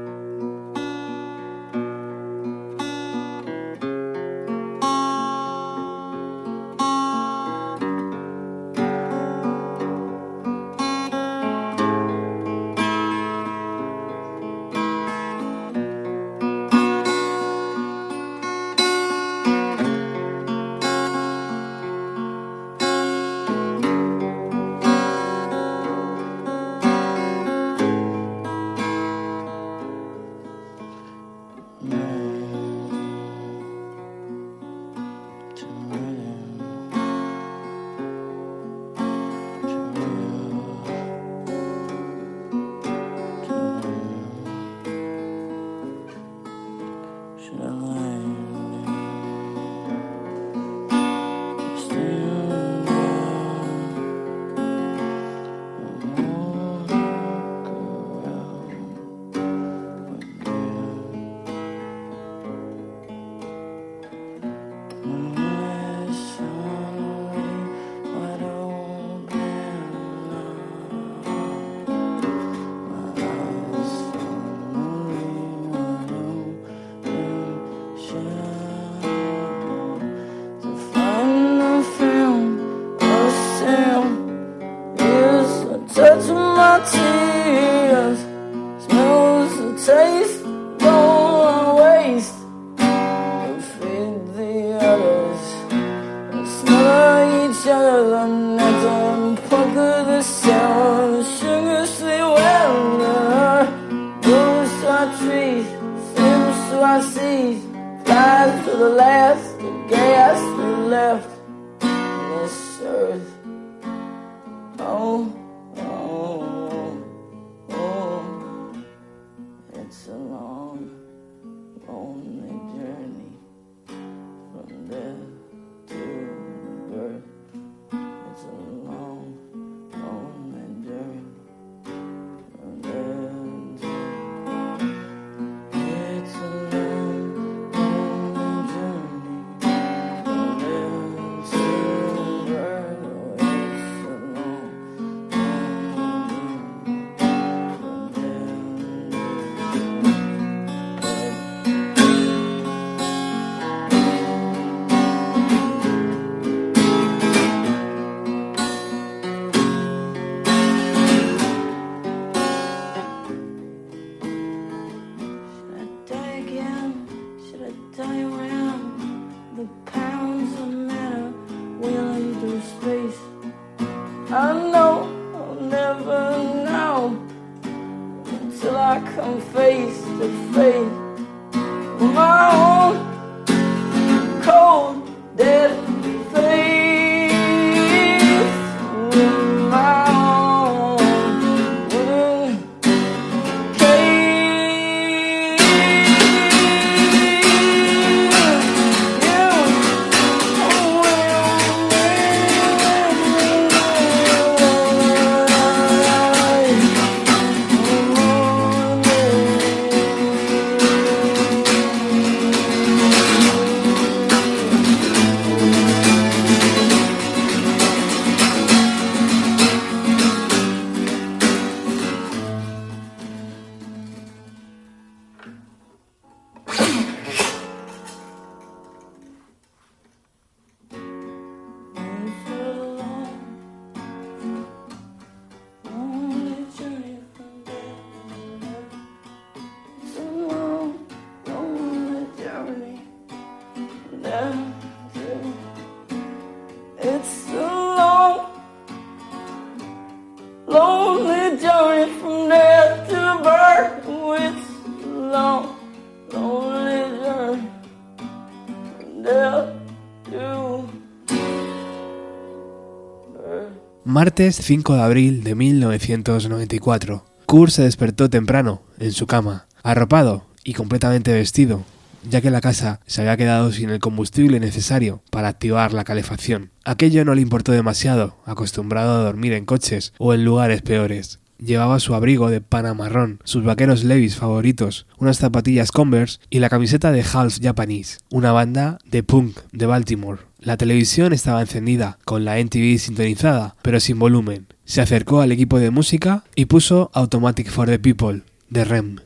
Martes 264.27 264.57
5 264.57 264.97
de 264.97 265.03
abril 265.03 265.45
de 265.45 265.55
1994. 265.55 267.25
Kurt 267.47 267.71
se 267.71 267.85
despertó 267.85 268.29
temprano, 268.29 268.83
en 268.99 269.13
su 269.13 269.29
cama, 269.29 269.69
arropado 269.85 270.47
y 270.65 270.73
completamente 270.73 271.33
vestido, 271.33 271.85
ya 272.29 272.41
que 272.41 272.51
la 272.51 272.61
casa 272.61 272.99
se 273.07 273.21
había 273.21 273.37
quedado 273.37 273.71
sin 273.71 273.89
el 273.89 274.01
combustible 274.01 274.59
necesario 274.59 275.23
para 275.31 275.47
activar 275.47 275.93
la 275.93 276.03
calefacción. 276.03 276.73
Aquello 276.85 277.25
no 277.25 277.37
le 277.37 277.41
importó 277.41 277.71
demasiado, 277.71 278.37
acostumbrado 278.47 279.13
a 279.15 279.23
dormir 279.23 279.53
en 279.53 279.65
coches 279.65 280.13
o 280.19 280.35
en 280.35 280.45
lugares 280.45 280.83
peores. 280.83 281.39
Llevaba 281.59 282.01
su 282.01 282.17
abrigo 282.17 282.51
de 282.51 282.61
pana 282.61 282.95
marrón, 282.95 283.39
sus 283.45 283.63
vaqueros 283.63 284.03
Levis 284.03 284.35
favoritos, 284.35 285.07
unas 285.19 285.39
zapatillas 285.39 285.93
Converse 285.93 286.41
y 286.51 286.59
la 286.59 286.69
camiseta 286.69 287.13
de 287.13 287.23
Half 287.23 287.61
Japanese, 287.63 288.19
una 288.31 288.51
banda 288.51 288.99
de 289.05 289.23
punk 289.23 289.61
de 289.71 289.87
Baltimore. 289.87 290.41
La 290.67 290.77
televisión 290.77 291.33
estaba 291.33 291.61
encendida, 291.61 292.19
con 292.25 292.45
la 292.45 292.59
NTV 292.59 292.99
sintonizada, 292.99 293.77
pero 293.83 294.01
sin 294.01 294.19
volumen. 294.19 294.67
Se 294.85 295.01
acercó 295.01 295.41
al 295.41 295.53
equipo 295.53 295.79
de 295.79 295.93
música 295.93 296.43
y 296.57 296.65
puso 296.65 297.09
Automatic 297.15 297.71
for 297.71 297.87
the 297.87 298.01
People, 298.01 298.43
de 298.69 298.85
Rem. 298.85 299.21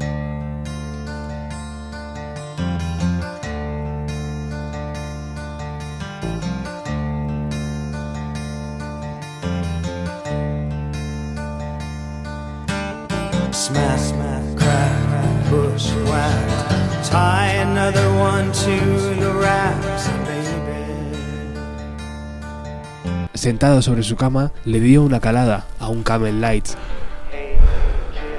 Crack, 14.56 15.48
bushwhacked. 15.48 17.10
Tie 17.10 17.46
another 17.62 18.08
one 18.18 18.52
to 18.52 19.14
the 19.18 19.32
racks, 19.40 20.06
Sentado 23.40 23.80
sobre 23.80 24.02
su 24.02 24.16
cama, 24.16 24.52
le 24.66 24.80
dio 24.80 25.02
una 25.02 25.18
calada 25.18 25.64
a 25.78 25.88
un 25.88 26.02
Camel 26.02 26.42
Light 26.42 26.66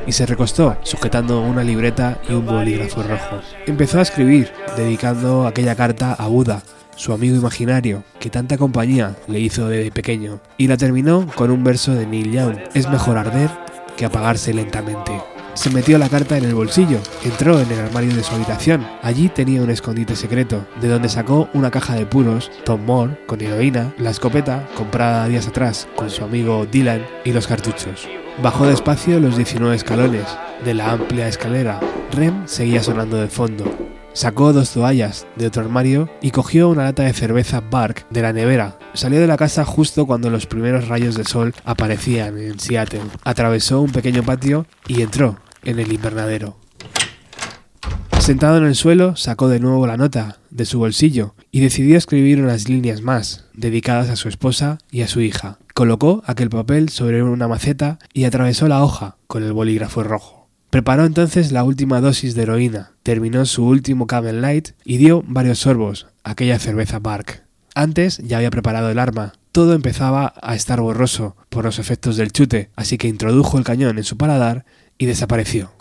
y 0.06 0.12
se 0.12 0.28
recostó 0.28 0.78
sujetando 0.84 1.42
una 1.42 1.64
libreta 1.64 2.20
y 2.30 2.34
un 2.34 2.46
bolígrafo 2.46 3.02
rojo. 3.02 3.42
Empezó 3.66 3.98
a 3.98 4.04
escribir, 4.04 4.52
dedicando 4.78 5.48
aquella 5.48 5.74
carta 5.74 6.14
a 6.14 6.28
Buda, 6.28 6.62
su 6.96 7.14
amigo 7.14 7.36
imaginario, 7.36 8.04
que 8.20 8.30
tanta 8.30 8.60
compañía 8.60 9.16
le 9.28 9.40
hizo 9.40 9.68
desde 9.68 9.90
pequeño, 9.90 10.40
y 10.60 10.68
la 10.68 10.78
terminó 10.78 11.26
con 11.34 11.50
un 11.50 11.64
verso 11.64 11.96
de 11.96 12.06
Neil 12.06 12.32
Young, 12.32 12.58
es 12.76 12.88
mejor 12.88 13.18
arder 13.18 13.50
que 13.98 14.06
apagarse 14.06 14.54
lentamente. 14.54 15.14
Se 15.54 15.70
metió 15.70 15.98
la 15.98 16.10
carta 16.10 16.38
en 16.38 16.46
el 16.46 16.56
bolsillo, 16.56 17.00
entró 17.24 17.60
en 17.60 17.72
el 17.72 17.80
armario 17.80 18.16
de 18.16 18.24
su 18.24 18.34
habitación. 18.34 18.88
Allí 19.02 19.30
tenía 19.30 19.62
un 19.62 19.70
escondite 19.70 20.16
secreto, 20.16 20.66
de 20.80 20.88
donde 20.88 21.10
sacó 21.10 21.50
una 21.54 21.72
caja 21.72 21.96
de 21.96 22.06
puros, 22.06 22.52
Tom 22.64 22.86
Moore, 22.86 23.18
con 23.28 23.42
heroína, 23.42 23.94
la 23.98 24.12
escopeta, 24.12 24.68
comprada 24.76 25.28
días 25.28 25.48
atrás 25.48 25.88
con 25.96 26.10
su 26.10 26.24
amigo 26.24 26.66
Dylan, 26.66 27.06
y 27.26 27.34
los 27.34 27.48
cartuchos. 27.48 28.08
Bajó 28.42 28.66
despacio 28.66 29.20
los 29.20 29.36
19 29.36 29.76
escalones 29.76 30.26
de 30.64 30.74
la 30.74 30.92
amplia 30.92 31.28
escalera. 31.28 31.80
Rem 32.12 32.48
seguía 32.48 32.82
sonando 32.82 33.18
de 33.18 33.28
fondo. 33.28 34.01
Sacó 34.14 34.52
dos 34.52 34.72
toallas 34.72 35.26
de 35.38 35.48
otro 35.48 35.64
armario 35.64 36.10
y 36.22 36.32
cogió 36.32 36.70
una 36.70 36.84
lata 36.84 37.04
de 37.04 37.14
cerveza 37.14 37.62
Bark 37.62 38.06
de 38.10 38.22
la 38.22 38.34
nevera. 38.34 38.78
Salió 38.94 39.22
de 39.22 39.28
la 39.28 39.38
casa 39.38 39.64
justo 39.64 40.06
cuando 40.06 40.30
los 40.30 40.48
primeros 40.48 40.90
rayos 40.90 41.16
de 41.16 41.24
sol 41.24 41.54
aparecían 41.64 42.38
en 42.38 42.60
Seattle. 42.60 43.04
Atravesó 43.24 43.80
un 43.82 43.92
pequeño 43.92 44.24
patio 44.24 44.66
y 44.86 45.02
entró 45.02 45.40
en 45.64 45.80
el 45.80 45.94
invernadero. 45.94 46.58
Sentado 48.20 48.58
en 48.58 48.66
el 48.66 48.76
suelo, 48.76 49.16
sacó 49.16 49.48
de 49.48 49.60
nuevo 49.60 49.88
la 49.88 49.98
nota 49.98 50.40
de 50.52 50.66
su 50.66 50.78
bolsillo 50.78 51.34
y 51.50 51.62
decidió 51.62 51.98
escribir 51.98 52.42
unas 52.42 52.70
líneas 52.70 53.02
más, 53.02 53.46
dedicadas 53.54 54.10
a 54.10 54.16
su 54.16 54.28
esposa 54.28 54.78
y 54.92 55.02
a 55.02 55.08
su 55.08 55.22
hija. 55.22 55.58
Colocó 55.74 56.22
aquel 56.28 56.50
papel 56.50 56.90
sobre 56.90 57.24
una 57.24 57.48
maceta 57.48 57.98
y 58.14 58.26
atravesó 58.26 58.68
la 58.68 58.84
hoja 58.84 59.16
con 59.28 59.44
el 59.44 59.54
bolígrafo 59.54 60.04
rojo. 60.04 60.41
Preparó 60.72 61.04
entonces 61.04 61.52
la 61.52 61.66
última 61.66 62.00
dosis 62.00 62.34
de 62.34 62.44
heroína, 62.44 62.94
terminó 63.04 63.46
su 63.46 63.66
último 63.66 64.08
Camel 64.08 64.42
Light 64.42 64.70
y 64.86 64.96
dio 64.96 65.22
varios 65.28 65.60
sorbos 65.60 66.08
a 66.24 66.32
aquella 66.32 66.60
cerveza 66.60 67.00
Bark. 67.00 67.44
Antes 67.76 68.20
ya 68.20 68.38
había 68.38 68.52
preparado 68.52 68.90
el 68.90 68.98
arma. 68.98 69.34
Todo 69.52 69.74
empezaba 69.74 70.34
a 70.42 70.56
estar 70.56 70.80
borroso 70.80 71.36
por 71.50 71.66
los 71.66 71.78
efectos 71.78 72.16
del 72.16 72.32
chute, 72.32 72.70
así 72.78 72.98
que 72.98 73.10
introdujo 73.10 73.58
el 73.58 73.66
cañón 73.66 73.98
en 73.98 74.06
su 74.06 74.16
paladar 74.16 74.64
y 74.98 75.08
desapareció. 75.08 75.74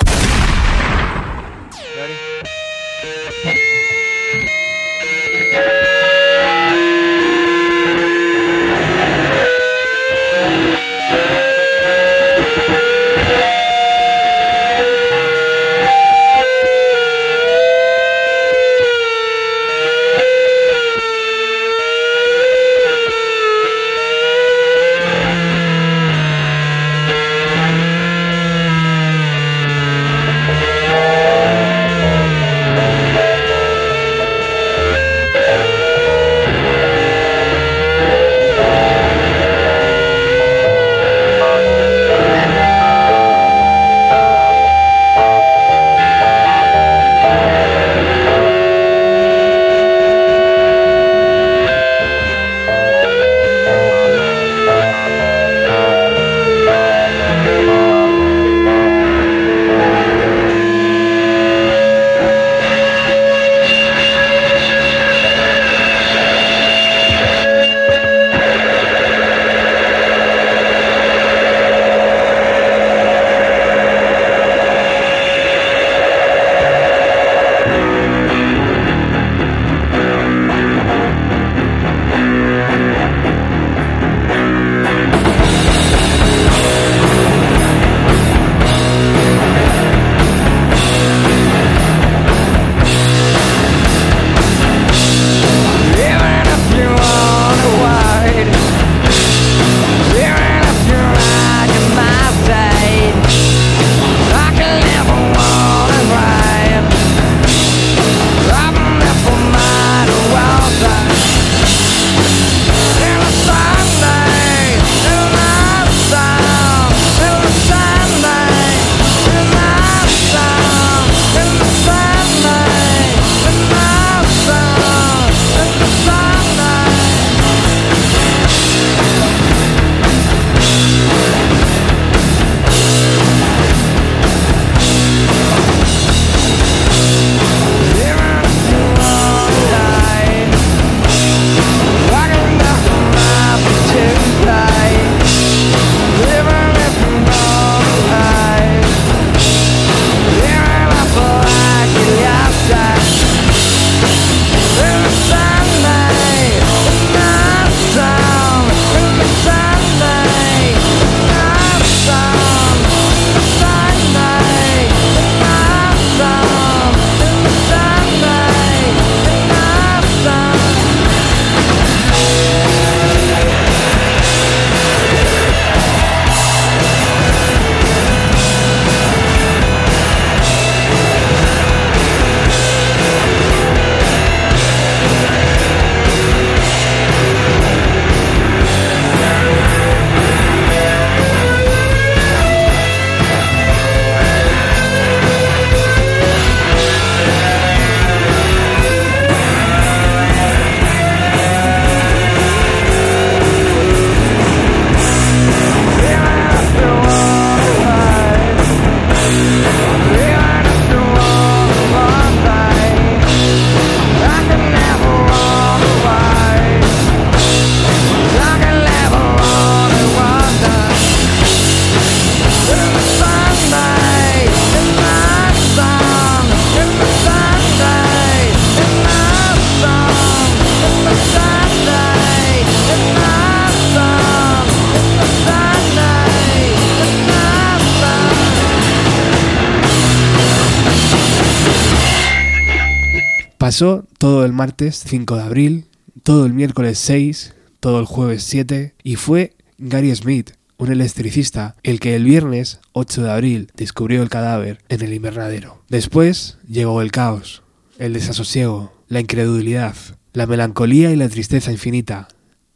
Pasó 243.70 244.04
todo 244.18 244.44
el 244.44 244.52
martes 244.52 245.00
5 245.06 245.36
de 245.36 245.42
abril, 245.44 245.86
todo 246.24 246.44
el 246.44 246.52
miércoles 246.52 246.98
6, 246.98 247.54
todo 247.78 248.00
el 248.00 248.04
jueves 248.04 248.42
7 248.42 248.96
y 249.04 249.14
fue 249.14 249.54
Gary 249.78 250.12
Smith, 250.12 250.54
un 250.76 250.90
electricista, 250.90 251.76
el 251.84 252.00
que 252.00 252.16
el 252.16 252.24
viernes 252.24 252.80
8 252.94 253.22
de 253.22 253.30
abril 253.30 253.70
descubrió 253.76 254.24
el 254.24 254.28
cadáver 254.28 254.80
en 254.88 255.02
el 255.02 255.14
invernadero. 255.14 255.84
Después 255.88 256.58
llegó 256.66 257.00
el 257.00 257.12
caos, 257.12 257.62
el 257.96 258.12
desasosiego, 258.12 258.92
la 259.06 259.20
incredulidad, 259.20 259.94
la 260.32 260.48
melancolía 260.48 261.12
y 261.12 261.16
la 261.16 261.28
tristeza 261.28 261.70
infinita, 261.70 262.26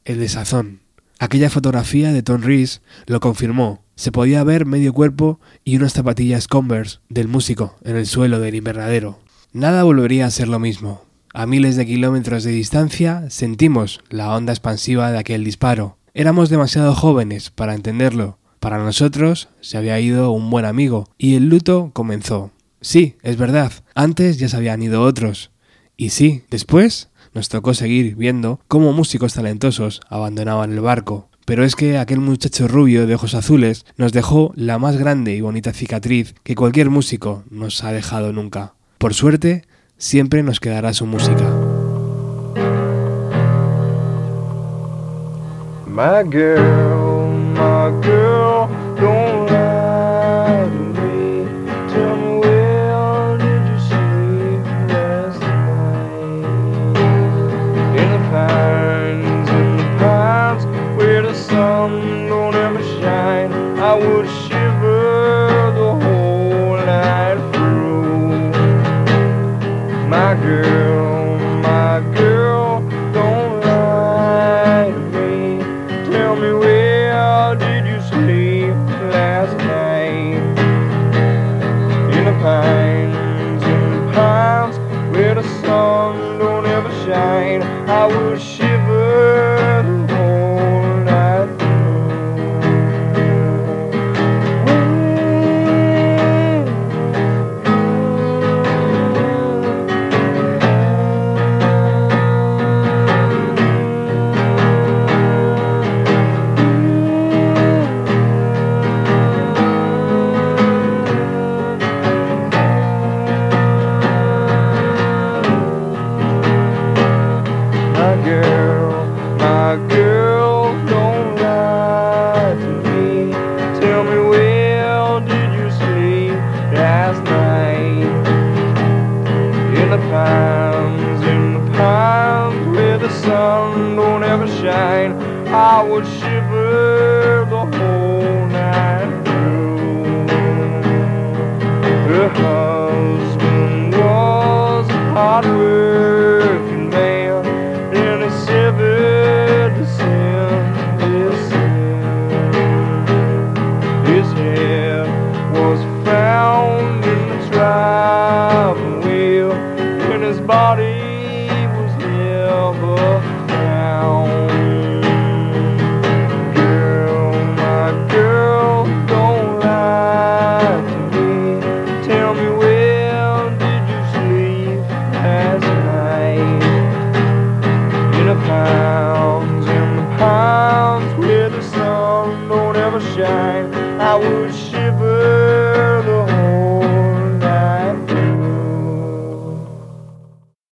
el 0.05 0.20
desazón. 0.20 0.78
Aquella 1.18 1.51
fotografía 1.51 2.12
de 2.12 2.22
Tom 2.22 2.42
Rees 2.42 2.82
lo 3.07 3.18
confirmó. 3.18 3.82
Se 3.97 4.12
podía 4.12 4.45
ver 4.45 4.64
medio 4.64 4.92
cuerpo 4.92 5.40
y 5.64 5.74
unas 5.74 5.92
zapatillas 5.92 6.47
Converse 6.47 6.99
del 7.09 7.26
músico 7.26 7.74
en 7.82 7.97
el 7.97 8.07
suelo 8.07 8.38
del 8.38 8.55
invernadero. 8.55 9.24
Nada 9.55 9.85
volvería 9.85 10.27
a 10.27 10.33
ser 10.33 10.49
lo 10.49 10.59
mismo. 10.59 11.05
A 11.33 11.47
miles 11.47 11.77
de 11.77 11.87
kilómetros 11.87 12.43
de 12.43 12.51
distancia 12.51 13.31
sentimos 13.31 14.01
la 14.11 14.35
onda 14.35 14.53
expansiva 14.53 15.13
de 15.13 15.19
aquel 15.19 15.45
disparo. 15.45 15.97
Éramos 16.13 16.49
demasiado 16.49 16.93
jóvenes 16.93 17.51
para 17.51 17.77
entenderlo. 17.77 18.37
Para 18.59 18.79
nosotros 18.79 19.49
se 19.61 19.79
había 19.79 20.01
ido 20.01 20.33
un 20.33 20.51
buen 20.51 20.65
amigo 20.65 21.09
y 21.19 21.37
el 21.37 21.49
luto 21.49 21.93
comenzó. 21.93 22.51
Sí, 22.81 23.15
es 23.23 23.37
verdad, 23.37 23.71
antes 23.95 24.39
ya 24.39 24.49
se 24.49 24.57
habían 24.57 24.83
ido 24.83 25.03
otros. 25.03 25.53
Y 25.97 26.11
sí, 26.11 26.43
después 26.51 27.11
nos 27.33 27.49
tocó 27.49 27.75
seguir 27.75 28.17
viendo 28.17 28.59
cómo 28.67 28.93
músicos 28.93 29.35
talentosos 29.35 30.01
abandonaban 30.09 30.73
el 30.73 30.81
barco. 30.81 31.29
Pero 31.45 31.65
es 31.65 31.77
que 31.77 31.97
aquel 31.97 32.19
muchacho 32.19 32.67
rubio 32.67 33.07
de 33.07 33.15
ojos 33.15 33.35
azules 33.35 33.87
nos 33.99 34.13
dejó 34.13 34.53
la 34.57 34.81
más 34.81 34.97
grande 34.97 35.37
y 35.37 35.43
bonita 35.43 35.73
cicatriz 35.73 36.35
que 36.43 36.57
cualquier 36.57 36.91
músico 36.91 37.45
nos 37.51 37.85
ha 37.85 37.93
dejado 37.93 38.33
nunca. 38.33 38.75
Por 38.99 39.14
suerte, 39.14 39.64
siempre 39.99 40.42
nos 40.42 40.61
quedará 40.61 40.92
su 40.92 41.07
música. 41.07 41.45